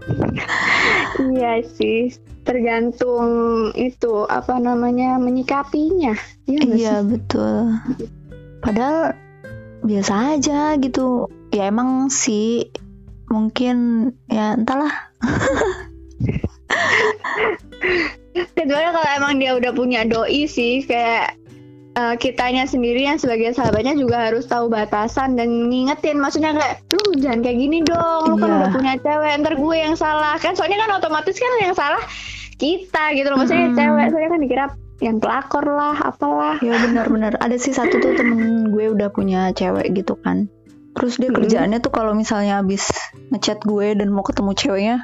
Iya 1.20 1.60
sih, 1.66 2.16
tergantung 2.48 3.28
itu 3.76 4.24
apa 4.26 4.56
namanya 4.56 5.20
menyikapinya. 5.20 6.16
Iya 6.48 6.62
Iya 6.64 6.96
betul. 7.04 7.76
Padahal 8.64 9.16
biasa 9.84 10.40
aja 10.40 10.80
gitu. 10.80 11.28
Ya 11.52 11.68
emang 11.68 12.08
sih 12.08 12.72
mungkin 13.30 13.78
ya 14.28 14.58
entahlah. 14.58 14.92
Kecuali 18.56 18.86
kalau 18.94 19.10
emang 19.18 19.34
dia 19.42 19.52
udah 19.58 19.72
punya 19.74 20.06
doi 20.06 20.46
sih 20.46 20.86
kayak 20.86 21.36
eh, 21.98 22.16
kitanya 22.22 22.64
sendiri 22.64 23.04
yang 23.04 23.18
sebagai 23.18 23.52
sahabatnya 23.52 23.98
juga 23.98 24.30
harus 24.30 24.46
tahu 24.46 24.70
batasan 24.70 25.36
dan 25.36 25.68
ngingetin 25.68 26.22
maksudnya 26.22 26.54
kayak 26.56 26.86
lu 26.94 27.18
jangan 27.20 27.42
kayak 27.42 27.58
gini 27.58 27.80
dong 27.84 28.22
lu 28.30 28.36
kan 28.38 28.48
Iya. 28.48 28.58
udah 28.62 28.70
punya 28.72 28.94
cewek 29.02 29.32
ntar 29.44 29.54
gue 29.58 29.76
yang 29.76 29.96
salah 29.98 30.36
kan 30.38 30.54
soalnya 30.54 30.78
kan 30.86 30.92
otomatis 31.02 31.36
kan 31.36 31.52
yang 31.60 31.76
salah 31.76 32.04
kita 32.60 33.04
gitu 33.18 33.28
loh 33.32 33.38
maksudnya 33.42 33.72
Mm-mm. 33.74 33.80
cewek 33.80 34.06
soalnya 34.14 34.30
kan 34.30 34.42
dikira 34.44 34.66
yang 35.00 35.18
pelakor 35.18 35.64
lah 35.64 35.96
apalah 35.96 36.60
Ya 36.60 36.76
benar-benar. 36.76 37.40
Ada 37.40 37.56
sih 37.56 37.72
satu 37.72 38.04
tuh 38.04 38.20
temen 38.20 38.68
gue 38.76 38.92
udah 38.92 39.08
punya 39.08 39.48
cewek 39.56 39.96
gitu 39.96 40.20
kan. 40.28 40.52
Terus 41.00 41.16
dia 41.16 41.26
Mm-mm. 41.26 41.40
kerjaannya 41.40 41.80
tuh 41.80 41.90
kalau 41.90 42.12
misalnya 42.12 42.60
habis 42.60 42.92
ngechat 43.30 43.64
gue 43.64 43.96
dan 43.96 44.08
mau 44.10 44.22
ketemu 44.22 44.52
ceweknya, 44.52 44.98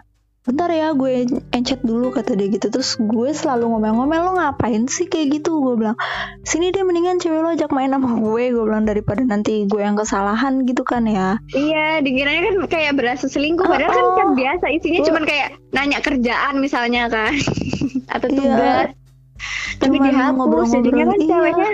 bentar 0.44 0.70
ya 0.70 0.92
gue 0.92 1.26
encet 1.50 1.82
dulu 1.82 2.12
kata 2.12 2.36
dia 2.36 2.48
gitu. 2.50 2.68
Terus 2.68 2.94
gue 2.96 3.30
selalu 3.32 3.66
ngomel-ngomel 3.66 4.22
lo 4.22 4.32
ngapain 4.36 4.86
sih 4.86 5.08
kayak 5.08 5.40
gitu? 5.40 5.58
Gue 5.58 5.74
bilang 5.76 5.96
sini 6.42 6.70
deh 6.70 6.84
mendingan 6.84 7.18
cewek 7.18 7.40
lo 7.40 7.50
ajak 7.50 7.72
main 7.72 7.90
sama 7.90 8.12
gue. 8.14 8.44
Gue 8.52 8.64
bilang 8.64 8.84
daripada 8.84 9.24
nanti 9.24 9.64
gue 9.64 9.80
yang 9.80 9.96
kesalahan 9.96 10.62
gitu 10.64 10.84
kan 10.84 11.08
ya. 11.08 11.40
Iya, 11.50 12.00
dikiranya 12.00 12.42
kan 12.44 12.56
kayak 12.68 12.94
berasa 12.94 13.26
selingkuh, 13.26 13.64
padahal 13.64 13.90
kan 13.90 14.04
Oh. 14.04 14.16
kan 14.16 14.30
biasa 14.34 14.66
isinya 14.70 15.00
Gua- 15.00 15.08
cuman 15.10 15.24
kayak 15.24 15.48
nanya 15.72 16.00
kerjaan 16.00 16.60
misalnya 16.60 17.08
kan, 17.08 17.32
atau 18.16 18.28
Iya. 18.28 18.38
tugas. 18.38 18.88
Tapi 19.76 19.92
Cuman 19.92 20.08
dihapus, 20.08 20.36
ngobrol-ngobrol, 20.38 20.72
jadinya 20.72 21.06
kan 21.06 21.18
iya. 21.18 21.28
ceweknya 21.28 21.72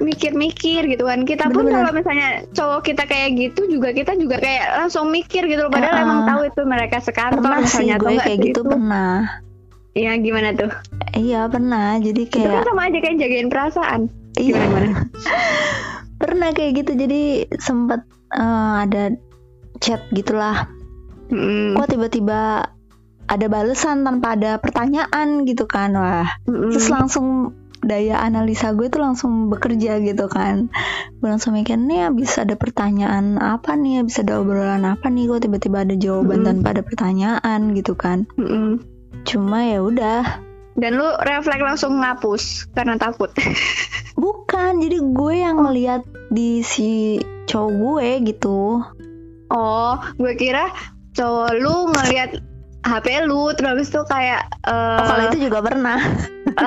mikir-mikir 0.00 0.88
gitu 0.88 1.04
kan. 1.04 1.26
Kita 1.28 1.52
pun 1.52 1.68
kalau 1.68 1.90
misalnya 1.92 2.46
cowok 2.54 2.80
kita 2.86 3.04
kayak 3.04 3.36
gitu 3.36 3.68
juga 3.68 3.92
kita 3.92 4.16
juga 4.16 4.40
kayak 4.40 4.80
langsung 4.80 5.12
mikir 5.12 5.44
gitu 5.50 5.66
loh. 5.66 5.72
Padahal 5.72 5.94
Uh-uh. 5.98 6.06
emang 6.06 6.20
tahu 6.24 6.40
itu 6.48 6.60
mereka 6.64 6.96
sekantor 7.04 7.42
Pernah 7.44 7.60
sih 7.60 7.84
misalnya 7.84 7.94
atau 7.98 8.08
gue 8.08 8.16
kayak 8.16 8.26
sih 8.26 8.46
gitu 8.48 8.60
itu. 8.64 8.70
pernah. 8.70 9.16
Iya 9.92 10.12
gimana 10.24 10.48
tuh? 10.56 10.72
Iya 11.12 11.40
pernah. 11.52 11.88
Jadi 12.00 12.22
Itu 12.24 12.38
kan 12.40 12.48
kayak 12.48 12.64
sama 12.64 12.82
aja 12.88 12.98
kayak 13.04 13.16
jagain 13.20 13.48
perasaan. 13.52 14.00
iya. 14.40 14.56
Gimana 14.56 14.64
gimana? 14.64 14.88
pernah 16.22 16.54
kayak 16.54 16.72
gitu 16.86 16.92
jadi 16.94 17.22
sempat 17.58 18.06
eh, 18.30 18.74
ada 18.86 19.10
chat 19.82 20.06
gitulah 20.14 20.70
Mm-mm. 21.34 21.74
kok 21.74 21.90
tiba-tiba 21.90 22.70
ada 23.26 23.46
balesan 23.50 24.06
tanpa 24.06 24.38
ada 24.38 24.62
pertanyaan 24.62 25.42
gitu 25.50 25.66
kan 25.66 25.90
wah 25.98 26.30
Mm-mm. 26.46 26.70
terus 26.70 26.86
langsung 26.94 27.58
daya 27.82 28.22
analisa 28.22 28.70
gue 28.72 28.86
tuh 28.88 29.02
langsung 29.02 29.50
bekerja 29.50 29.98
gitu 30.00 30.30
kan. 30.30 30.70
Gue 31.18 31.28
langsung 31.28 31.58
mikir 31.58 31.76
nih 31.76 32.08
habis 32.08 32.38
ada 32.38 32.54
pertanyaan 32.54 33.36
apa 33.42 33.74
nih? 33.74 34.02
Habis 34.02 34.22
ada 34.22 34.38
obrolan 34.38 34.86
apa 34.86 35.10
nih? 35.10 35.28
Kok 35.28 35.42
tiba-tiba 35.44 35.82
ada 35.82 35.94
jawaban 35.98 36.42
Mm-mm. 36.42 36.48
tanpa 36.48 36.66
ada 36.78 36.82
pertanyaan 36.86 37.60
gitu 37.74 37.94
kan. 37.98 38.24
Mm-mm. 38.38 38.82
cuma 39.22 39.62
ya 39.62 39.78
udah. 39.82 40.22
Dan 40.74 40.98
lu 40.98 41.04
refleks 41.22 41.62
langsung 41.62 42.00
ngapus 42.00 42.72
karena 42.72 42.96
takut. 42.96 43.30
bukan 44.22 44.80
jadi 44.80 44.98
gue 44.98 45.34
yang 45.36 45.62
ngeliat 45.62 46.02
di 46.32 46.64
si 46.64 47.20
cowok 47.46 47.70
gue 47.70 48.08
gitu. 48.32 48.80
Oh, 49.52 49.94
gue 50.16 50.32
kira 50.34 50.72
cowok 51.12 51.48
lu 51.60 51.92
ngeliat 51.92 52.40
HP 52.82 53.06
lu 53.30 53.52
terus 53.54 53.94
itu 53.94 54.02
kayak 54.10 54.48
eh 54.66 54.98
oh, 54.98 55.06
kalau 55.06 55.22
itu 55.30 55.38
juga 55.46 55.62
pernah 55.62 56.02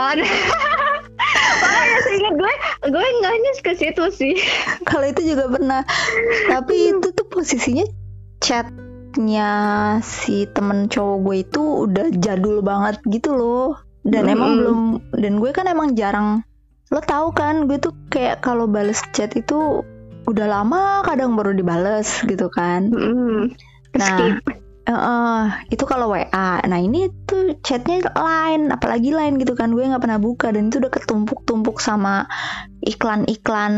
Makanya 1.15 1.99
seingat 2.03 2.33
gue, 2.35 2.53
gue 2.91 3.05
ngahnya 3.23 3.51
ke 3.63 3.71
situ 3.73 4.03
sih. 4.11 4.35
kalau 4.89 5.07
itu 5.07 5.35
juga 5.35 5.49
pernah 5.49 5.81
tapi 6.51 6.93
itu 6.93 7.07
tuh 7.15 7.25
posisinya 7.31 7.85
chatnya 8.43 9.51
si 10.03 10.45
temen 10.51 10.91
cowok 10.91 11.17
gue 11.23 11.35
itu 11.41 11.61
udah 11.89 12.07
jadul 12.19 12.59
banget 12.61 12.99
gitu 13.09 13.33
loh 13.33 13.79
dan 14.05 14.29
emang 14.29 14.53
Mm-mm. 14.53 14.59
belum 14.61 14.79
dan 15.17 15.33
gue 15.41 15.51
kan 15.55 15.65
emang 15.65 15.97
jarang 15.97 16.45
lo 16.93 17.01
tahu 17.01 17.33
kan 17.33 17.65
gue 17.65 17.81
tuh 17.81 17.95
kayak 18.13 18.45
kalau 18.45 18.69
bales 18.69 19.01
chat 19.15 19.33
itu 19.33 19.81
udah 20.29 20.45
lama 20.45 21.01
kadang 21.05 21.33
baru 21.33 21.53
dibales 21.57 22.21
gitu 22.29 22.49
kan 22.53 22.93
Mm-mm. 22.93 23.49
Nah, 23.95 24.03
Skip. 24.19 24.64
Eh, 24.85 24.93
eh, 24.93 25.43
itu 25.73 25.81
kalau 25.89 26.13
WA. 26.13 26.61
Nah 26.61 26.77
ini 26.77 27.09
tuh 27.25 27.57
chatnya 27.65 28.05
lain, 28.13 28.69
apalagi 28.69 29.09
lain 29.09 29.41
gitu 29.41 29.57
kan. 29.57 29.73
Gue 29.73 29.89
nggak 29.89 30.03
pernah 30.05 30.21
buka 30.21 30.53
dan 30.53 30.69
itu 30.69 30.77
udah 30.77 30.93
ketumpuk-tumpuk 30.93 31.81
sama 31.81 32.29
iklan-iklan 32.85 33.73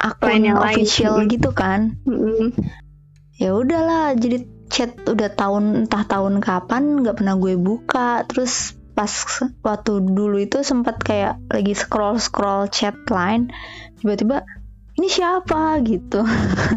akun 0.00 0.28
Lain 0.32 0.42
yang 0.48 0.58
lain. 0.60 0.80
official 0.80 1.14
Mm. 1.20 1.28
gitu 1.28 1.50
kan. 1.52 2.00
Mm-mm. 2.08 2.56
Ya 3.36 3.52
udahlah, 3.52 4.16
jadi 4.16 4.48
chat 4.72 4.96
udah 5.04 5.28
tahun 5.36 5.84
entah 5.84 6.08
tahun 6.08 6.40
kapan 6.40 7.04
nggak 7.04 7.20
pernah 7.20 7.36
gue 7.36 7.60
buka. 7.60 8.24
Terus 8.32 8.72
pas 8.96 9.12
waktu 9.60 9.92
dulu 10.08 10.40
itu 10.40 10.64
sempat 10.64 10.96
kayak 11.04 11.36
lagi 11.52 11.76
scroll 11.76 12.16
scroll 12.16 12.64
chat 12.72 12.96
line, 13.12 13.52
tiba-tiba 14.00 14.40
ini 14.96 15.08
siapa 15.08 15.76
gitu. 15.80 16.24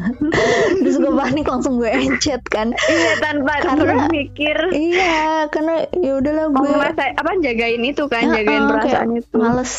Terus 0.79 0.95
gue 0.95 1.13
panik 1.13 1.47
langsung 1.47 1.79
gue 1.79 1.87
encet 1.87 2.43
kan. 2.45 2.75
Iya 2.75 3.11
tanpa 3.17 3.63
Karena- 3.63 4.05
berpikir 4.05 4.57
Iya, 4.69 5.47
karena 5.47 5.87
ya 5.95 6.11
udahlah 6.19 6.45
gue 6.51 6.69
merasa 6.69 7.15
apa 7.15 7.31
jagain 7.39 7.79
itu 7.81 8.03
kan, 8.05 8.27
Ya, 8.29 8.43
jagain 8.43 8.63
perasaan 8.67 9.09
itu. 9.15 9.35
males 9.35 9.73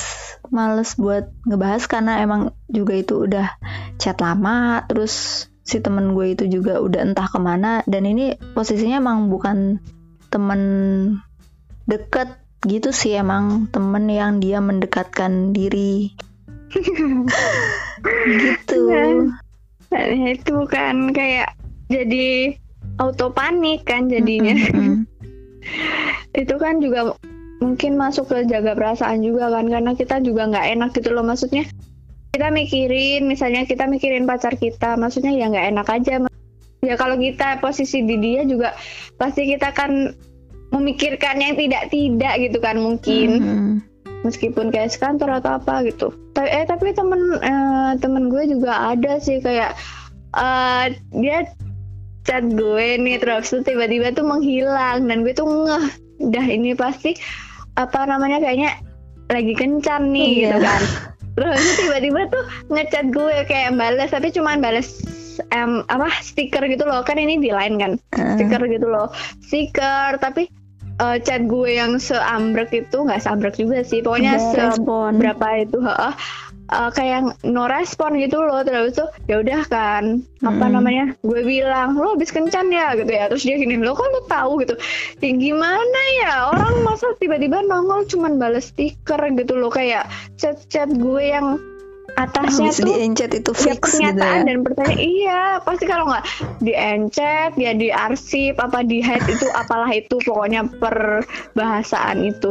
males 0.50 0.96
buat 0.96 1.30
ngebahas 1.46 1.84
karena 1.86 2.12
emang 2.20 2.50
juga 2.66 2.96
itu 2.96 3.22
udah 3.22 3.54
chat 3.96 4.18
lama 4.18 4.82
terus 4.84 5.46
si 5.62 5.78
temen 5.78 6.10
gue 6.10 6.34
itu 6.34 6.50
juga 6.50 6.82
udah 6.82 7.06
entah 7.06 7.30
ke 7.30 7.38
mana 7.38 7.86
dan 7.86 8.02
ini 8.02 8.34
posisinya 8.56 8.98
emang 8.98 9.30
bukan 9.30 9.78
temen 10.26 10.62
deket 11.86 12.34
gitu 12.66 12.90
sih 12.90 13.14
emang 13.14 13.70
temen 13.70 14.10
yang 14.10 14.42
dia 14.42 14.58
mendekatkan 14.58 15.54
diri 15.54 16.18
gitu. 18.26 18.80
Nah, 19.90 20.06
itu 20.30 20.56
kan 20.70 21.10
kayak 21.10 21.58
jadi 21.90 22.54
auto 23.02 23.34
panik 23.34 23.82
kan 23.84 24.06
jadinya. 24.06 24.54
Itu 26.30 26.54
kan 26.62 26.78
juga 26.78 27.18
mungkin 27.60 27.98
masuk 27.98 28.32
ke 28.32 28.48
jaga 28.48 28.72
perasaan 28.72 29.20
juga 29.20 29.52
kan 29.52 29.68
karena 29.68 29.92
kita 29.98 30.22
juga 30.22 30.46
nggak 30.48 30.66
enak 30.78 30.90
gitu 30.94 31.10
loh. 31.10 31.26
Maksudnya 31.26 31.66
kita 32.30 32.54
mikirin 32.54 33.26
misalnya 33.26 33.66
kita 33.66 33.90
mikirin 33.90 34.24
pacar 34.24 34.54
kita 34.54 34.94
maksudnya 34.94 35.34
ya 35.34 35.50
nggak 35.50 35.66
enak 35.74 35.86
aja. 35.90 36.14
Ya 36.80 36.94
kalau 36.96 37.20
kita 37.20 37.60
posisi 37.60 38.06
di 38.06 38.16
dia 38.22 38.46
juga 38.46 38.72
pasti 39.20 39.44
kita 39.50 39.74
kan 39.76 40.14
memikirkan 40.70 41.42
yang 41.42 41.58
tidak 41.58 41.90
tidak 41.90 42.34
gitu 42.40 42.58
kan 42.62 42.78
mungkin. 42.78 43.28
Mm-mm. 43.42 43.89
Meskipun 44.22 44.68
kayak 44.68 44.92
sekantor 44.92 45.30
atau 45.40 45.56
apa 45.56 45.84
gitu. 45.86 46.12
Tapi 46.32 46.48
eh 46.48 46.64
tapi 46.64 46.92
temen 46.92 47.20
eh, 47.40 47.92
temen 47.98 48.28
gue 48.28 48.44
juga 48.48 48.92
ada 48.92 49.16
sih 49.18 49.40
kayak 49.40 49.74
eh 50.36 50.84
dia 51.16 51.48
chat 52.22 52.44
gue 52.44 53.00
nih 53.00 53.16
terus 53.16 53.48
tuh 53.48 53.64
tiba-tiba 53.64 54.12
tuh 54.12 54.24
menghilang 54.24 55.08
dan 55.08 55.24
gue 55.24 55.32
tuh 55.32 55.48
ngeh. 55.48 55.86
Dah 56.30 56.46
ini 56.46 56.76
pasti 56.76 57.16
apa 57.80 58.04
namanya 58.04 58.44
kayaknya 58.44 58.76
lagi 59.30 59.54
kencan 59.56 60.12
nih 60.12 60.28
Iya. 60.28 60.40
gitu 60.44 60.58
kan. 60.60 60.82
Terus 61.38 61.60
tiba-tiba 61.80 62.20
tuh 62.28 62.44
ngechat 62.68 63.06
gue 63.08 63.36
kayak 63.48 63.72
balas 63.72 64.10
tapi 64.12 64.28
cuman 64.28 64.60
balas 64.60 65.00
em, 65.54 65.80
apa 65.88 66.12
stiker 66.20 66.60
gitu 66.68 66.84
loh. 66.84 67.00
Kan 67.00 67.16
ini 67.16 67.40
di 67.40 67.48
line 67.48 67.80
kan 67.80 67.92
stiker 68.36 68.60
gitu 68.68 68.84
loh. 68.84 69.08
Stiker 69.40 70.20
tapi 70.20 70.50
eh, 71.00 71.16
chat 71.24 71.48
gue 71.48 71.70
yang 71.80 71.96
seambrek 71.96 72.70
itu 72.76 72.96
nggak 73.00 73.24
seambrek 73.24 73.56
juga 73.56 73.80
sih. 73.80 74.04
Pokoknya 74.04 74.36
berapa 75.16 75.46
itu 75.64 75.80
heeh. 75.80 76.14
uh, 76.70 76.90
kayak 76.94 77.34
no 77.42 77.66
respon 77.66 78.16
gitu 78.22 78.38
loh. 78.40 78.62
Terus 78.62 78.94
tuh 78.94 79.10
ya 79.26 79.42
udah 79.42 79.66
kan 79.66 80.22
apa 80.46 80.64
hmm. 80.64 80.72
namanya 80.72 81.04
gue 81.26 81.42
bilang 81.42 81.98
lo 81.98 82.14
habis 82.14 82.30
kencan 82.30 82.70
ya? 82.70 82.94
Gitu 82.94 83.10
ya. 83.10 83.26
Terus 83.26 83.42
dia 83.42 83.56
gini 83.58 83.76
lo 83.82 83.98
kok 83.98 84.06
lo 84.06 84.22
tahu? 84.30 84.62
Gitu. 84.62 84.74
Ya 85.18 85.30
gimana 85.34 86.00
ya? 86.22 86.32
Orang 86.54 86.86
masa 86.86 87.10
tiba-tiba 87.18 87.66
nongol 87.66 88.06
cuman 88.06 88.38
balas 88.38 88.70
stiker 88.70 89.20
gitu 89.34 89.58
loh. 89.58 89.70
Kayak 89.74 90.08
chat-chat 90.38 90.88
gue 90.94 91.22
yang 91.34 91.58
atasnya 92.18 92.70
Habis 92.72 92.82
tuh 92.82 92.96
encet 92.96 93.30
itu 93.36 93.52
fix 93.52 93.98
ya, 93.98 94.10
gitu 94.10 94.22
ya. 94.24 94.42
dan 94.46 94.58
pertanyaan 94.66 94.98
iya 94.98 95.42
pasti 95.62 95.84
kalau 95.86 96.10
nggak 96.10 96.24
encet 96.64 97.52
ya 97.54 97.72
di 97.76 97.88
arsip 97.92 98.58
apa 98.58 98.82
di 98.82 99.04
head 99.04 99.22
itu 99.28 99.46
apalah 99.54 99.90
itu 99.90 100.16
pokoknya 100.22 100.66
perbahasaan 100.80 102.24
itu 102.26 102.50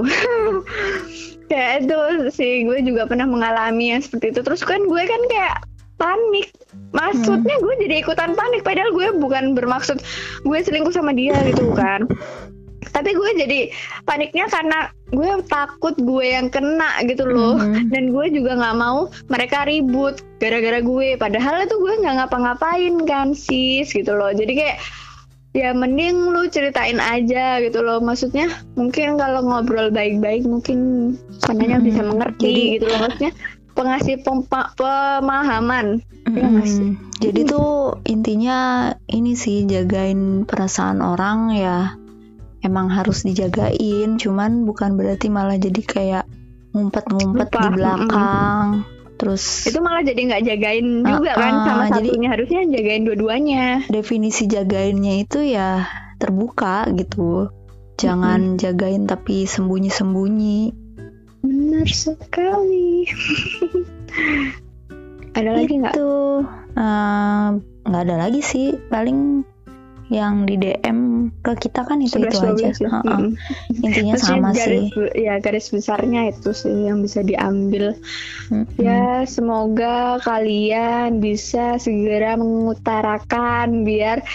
kayak 1.49 1.85
itu 1.85 1.99
sih 2.29 2.63
gue 2.63 2.79
juga 2.85 3.09
pernah 3.09 3.25
mengalami 3.25 3.91
yang 3.97 4.01
seperti 4.05 4.37
itu 4.37 4.41
terus 4.45 4.61
kan 4.61 4.85
gue 4.85 5.03
kan 5.03 5.21
kayak 5.27 5.57
panik 5.99 6.47
maksudnya 6.95 7.55
hmm. 7.59 7.63
gue 7.65 7.75
jadi 7.83 7.95
ikutan 8.05 8.31
panik 8.37 8.63
padahal 8.63 8.93
gue 8.95 9.07
bukan 9.19 9.57
bermaksud 9.57 9.99
gue 10.47 10.57
selingkuh 10.63 10.95
sama 10.95 11.11
dia 11.11 11.35
gitu 11.49 11.75
kan 11.75 12.07
tapi 12.79 13.11
gue 13.11 13.29
jadi 13.35 13.59
paniknya 14.07 14.47
karena 14.47 14.89
gue 15.11 15.41
takut 15.49 15.95
gue 15.99 16.25
yang 16.25 16.47
kena 16.47 17.01
gitu 17.05 17.27
loh. 17.27 17.59
Mm-hmm. 17.59 17.91
dan 17.91 18.03
gue 18.13 18.25
juga 18.31 18.51
nggak 18.55 18.77
mau 18.79 19.09
mereka 19.27 19.67
ribut 19.67 20.21
gara-gara 20.39 20.79
gue. 20.79 21.19
Padahal 21.19 21.65
itu 21.65 21.75
gue 21.75 21.93
nggak 21.99 22.15
ngapa-ngapain 22.23 22.95
kan 23.03 23.35
sis 23.35 23.91
gitu 23.91 24.15
loh. 24.15 24.31
Jadi 24.31 24.53
kayak 24.55 24.77
ya 25.57 25.73
mending 25.73 26.29
lu 26.29 26.47
ceritain 26.47 27.01
aja 27.01 27.59
gitu 27.59 27.83
loh. 27.83 27.99
Maksudnya 27.99 28.47
mungkin 28.79 29.19
kalau 29.19 29.43
ngobrol 29.43 29.91
baik-baik 29.91 30.45
mungkin 30.47 31.13
pananya 31.43 31.81
hmm, 31.81 31.87
bisa 31.87 32.01
mengerti 32.05 32.47
jadi, 32.47 32.73
gitu 32.79 32.85
loh. 32.87 32.99
Maksudnya 33.05 33.31
pengasih 33.75 34.15
pemahaman. 34.23 36.03
Ya 36.29 36.45
hmm, 36.45 36.99
jadi 37.23 37.41
tuh 37.47 37.97
intinya 38.05 38.91
ini 39.09 39.33
sih 39.33 39.65
jagain 39.65 40.45
perasaan 40.45 41.01
orang 41.01 41.57
ya 41.57 41.97
emang 42.65 42.91
harus 42.91 43.23
dijagain 43.23 44.19
cuman 44.19 44.67
bukan 44.67 44.99
berarti 44.99 45.31
malah 45.31 45.55
jadi 45.55 45.81
kayak 45.83 46.25
ngumpet-ngumpet 46.75 47.49
di 47.49 47.69
belakang 47.73 48.85
hmm 48.85 48.99
terus 49.19 49.67
itu 49.67 49.83
malah 49.83 49.99
jadi 49.99 50.21
nggak 50.31 50.43
jagain 50.47 51.03
juga 51.03 51.31
uh, 51.35 51.37
kan 51.37 51.53
sama 51.67 51.85
jadi, 51.91 52.07
satunya. 52.07 52.29
Harusnya 52.31 52.59
jagain 52.71 53.03
dua-duanya. 53.03 53.65
Definisi 53.91 54.47
jagainnya 54.47 55.13
itu 55.19 55.43
ya 55.43 55.83
terbuka 56.23 56.87
gitu. 56.95 57.51
Jangan 57.99 58.55
hmm. 58.55 58.57
jagain 58.63 59.03
tapi 59.11 59.43
sembunyi-sembunyi. 59.43 60.71
Benar 61.43 61.87
sekali. 61.91 63.03
Ada 65.37 65.51
lagi 65.51 65.73
nggak? 65.83 65.93
Tuh 65.99 66.47
nggak 67.83 68.01
uh, 68.01 68.05
ada 68.07 68.15
lagi 68.15 68.39
sih. 68.39 68.79
Paling 68.87 69.43
yang 70.09 70.49
di 70.49 70.57
DM 70.57 71.29
ke 71.45 71.53
kita 71.53 71.85
kan 71.85 72.01
itu 72.01 72.17
itu 72.17 72.41
aja. 72.41 72.73
-uh. 72.73 73.29
Intinya 73.85 74.17
Terus 74.17 74.25
sama 74.25 74.49
garis, 74.57 74.89
sih. 74.89 75.09
Ya 75.13 75.37
garis 75.37 75.69
besarnya 75.69 76.33
itu 76.33 76.49
sih 76.49 76.89
yang 76.89 77.05
bisa 77.05 77.21
diambil. 77.21 77.93
Hmm. 78.49 78.65
Ya 78.81 79.23
semoga 79.29 80.17
kalian 80.25 81.21
bisa 81.21 81.77
segera 81.77 82.33
mengutarakan 82.41 83.85
biar 83.85 84.25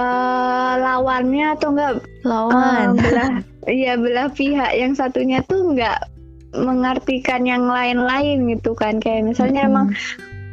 uh, 0.00 0.72
lawannya 0.80 1.46
atau 1.56 1.68
enggak 1.76 1.94
lawan 2.24 2.96
uh, 2.96 3.00
belah 3.00 3.30
iya 3.80 4.00
belah 4.00 4.28
pihak 4.32 4.72
yang 4.72 4.96
satunya 4.96 5.44
tuh 5.44 5.76
enggak 5.76 6.08
mengartikan 6.50 7.46
yang 7.46 7.68
lain-lain 7.68 8.50
gitu 8.50 8.74
kan 8.74 8.98
kayak 8.98 9.22
misalnya 9.22 9.68
hmm. 9.68 9.70
emang 9.70 9.86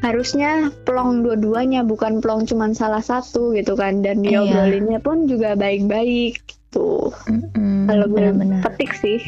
harusnya 0.05 0.69
plong 0.85 1.25
dua-duanya 1.25 1.81
bukan 1.81 2.21
plong 2.21 2.45
cuma 2.45 2.69
salah 2.73 3.01
satu 3.01 3.53
gitu 3.57 3.73
kan. 3.73 4.05
Dan 4.05 4.21
iya. 4.21 4.43
diobrolinnya 4.43 4.99
pun 5.01 5.25
juga 5.25 5.57
baik-baik 5.57 6.37
gitu. 6.45 7.09
Mm-hmm, 7.31 7.89
kalau 7.89 8.05
gue 8.11 8.27
petik 8.63 8.91
sih. 8.93 9.19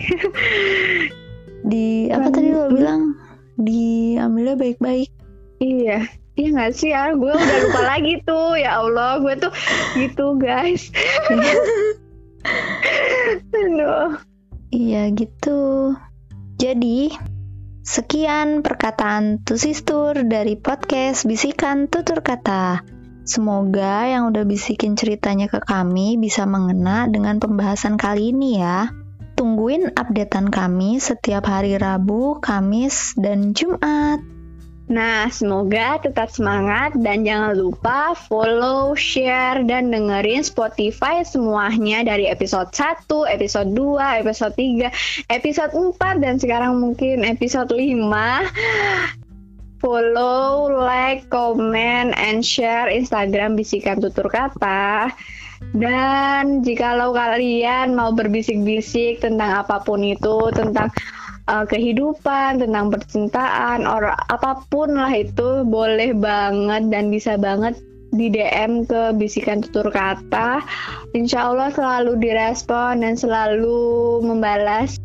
Di 1.70 2.08
apa 2.14 2.32
tadi 2.32 2.54
lo 2.54 2.72
bilang? 2.72 3.18
Diambilnya 3.60 4.56
baik-baik. 4.56 5.12
Iya. 5.60 6.08
Iya 6.40 6.56
nggak 6.56 6.72
sih 6.72 6.96
ya 6.96 7.12
gue 7.12 7.36
udah 7.36 7.58
lupa 7.68 7.82
lagi 7.96 8.14
tuh. 8.24 8.56
Ya 8.56 8.80
Allah 8.80 9.20
gue 9.20 9.36
tuh 9.36 9.52
gitu 10.00 10.40
guys. 10.40 10.88
Aduh. 13.52 14.16
iya 14.72 15.12
gitu. 15.12 15.92
Jadi 16.60 17.12
Sekian 17.80 18.60
perkataan 18.60 19.40
Tusistur 19.48 20.28
dari 20.28 20.60
podcast 20.60 21.24
Bisikan 21.24 21.88
Tutur 21.88 22.20
Kata. 22.20 22.84
Semoga 23.24 24.04
yang 24.04 24.28
udah 24.28 24.44
bisikin 24.44 25.00
ceritanya 25.00 25.48
ke 25.48 25.64
kami 25.64 26.20
bisa 26.20 26.44
mengena 26.44 27.08
dengan 27.08 27.40
pembahasan 27.40 27.96
kali 27.96 28.36
ini 28.36 28.60
ya. 28.60 28.92
Tungguin 29.40 29.96
updatean 29.96 30.52
kami 30.52 31.00
setiap 31.00 31.48
hari 31.48 31.80
Rabu, 31.80 32.44
Kamis, 32.44 33.16
dan 33.16 33.56
Jumat. 33.56 34.20
Nah, 34.90 35.30
semoga 35.30 36.02
tetap 36.02 36.34
semangat 36.34 36.98
dan 36.98 37.22
jangan 37.22 37.54
lupa 37.54 38.18
follow, 38.18 38.98
share, 38.98 39.62
dan 39.70 39.94
dengerin 39.94 40.42
Spotify 40.42 41.22
semuanya 41.22 42.02
dari 42.02 42.26
episode 42.26 42.74
1, 42.74 43.06
episode 43.30 43.70
2, 43.78 44.26
episode 44.26 44.58
3, 44.58 44.90
episode 45.30 45.74
4, 45.78 46.26
dan 46.26 46.42
sekarang 46.42 46.82
mungkin 46.82 47.22
episode 47.22 47.70
5. 47.70 48.10
Follow, 49.78 50.74
like, 50.74 51.30
comment, 51.30 52.10
and 52.18 52.42
share 52.42 52.90
Instagram 52.90 53.54
Bisikan 53.54 54.02
Tutur 54.02 54.26
Kata. 54.26 55.14
Dan 55.70 56.66
jikalau 56.66 57.14
kalian 57.14 57.94
mau 57.94 58.10
berbisik-bisik 58.10 59.22
tentang 59.22 59.64
apa 59.64 59.86
pun 59.86 60.02
itu, 60.02 60.50
tentang 60.50 60.90
uh, 61.50 61.66
kehidupan, 61.66 62.62
tentang 62.62 62.94
percintaan, 62.94 63.90
or 63.90 64.14
apa 64.14 64.62
pun 64.70 64.94
lah 64.94 65.10
itu 65.10 65.66
boleh 65.66 66.14
banget 66.14 66.94
dan 66.94 67.10
bisa 67.10 67.36
banget 67.42 67.74
di 68.14 68.30
DM 68.30 68.86
ke 68.86 69.18
bisikan 69.18 69.66
tutur 69.66 69.90
kata. 69.90 70.62
Insya 71.18 71.50
Allah 71.50 71.74
selalu 71.74 72.22
direspon 72.22 73.02
dan 73.02 73.18
selalu 73.18 74.22
membalas 74.22 74.98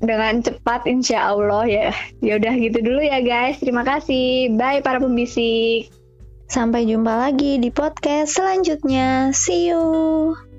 dengan 0.00 0.40
cepat 0.40 0.88
insya 0.88 1.32
Allah 1.32 1.64
ya. 1.68 1.88
Ya 2.24 2.40
udah 2.40 2.52
gitu 2.56 2.80
dulu 2.80 3.00
ya 3.04 3.20
guys. 3.20 3.60
Terima 3.60 3.84
kasih. 3.84 4.56
Bye 4.56 4.84
para 4.84 5.00
pembisik. 5.00 5.92
Sampai 6.50 6.82
jumpa 6.88 7.14
lagi 7.14 7.62
di 7.62 7.70
podcast 7.70 8.34
selanjutnya. 8.34 9.30
See 9.30 9.70
you. 9.70 10.49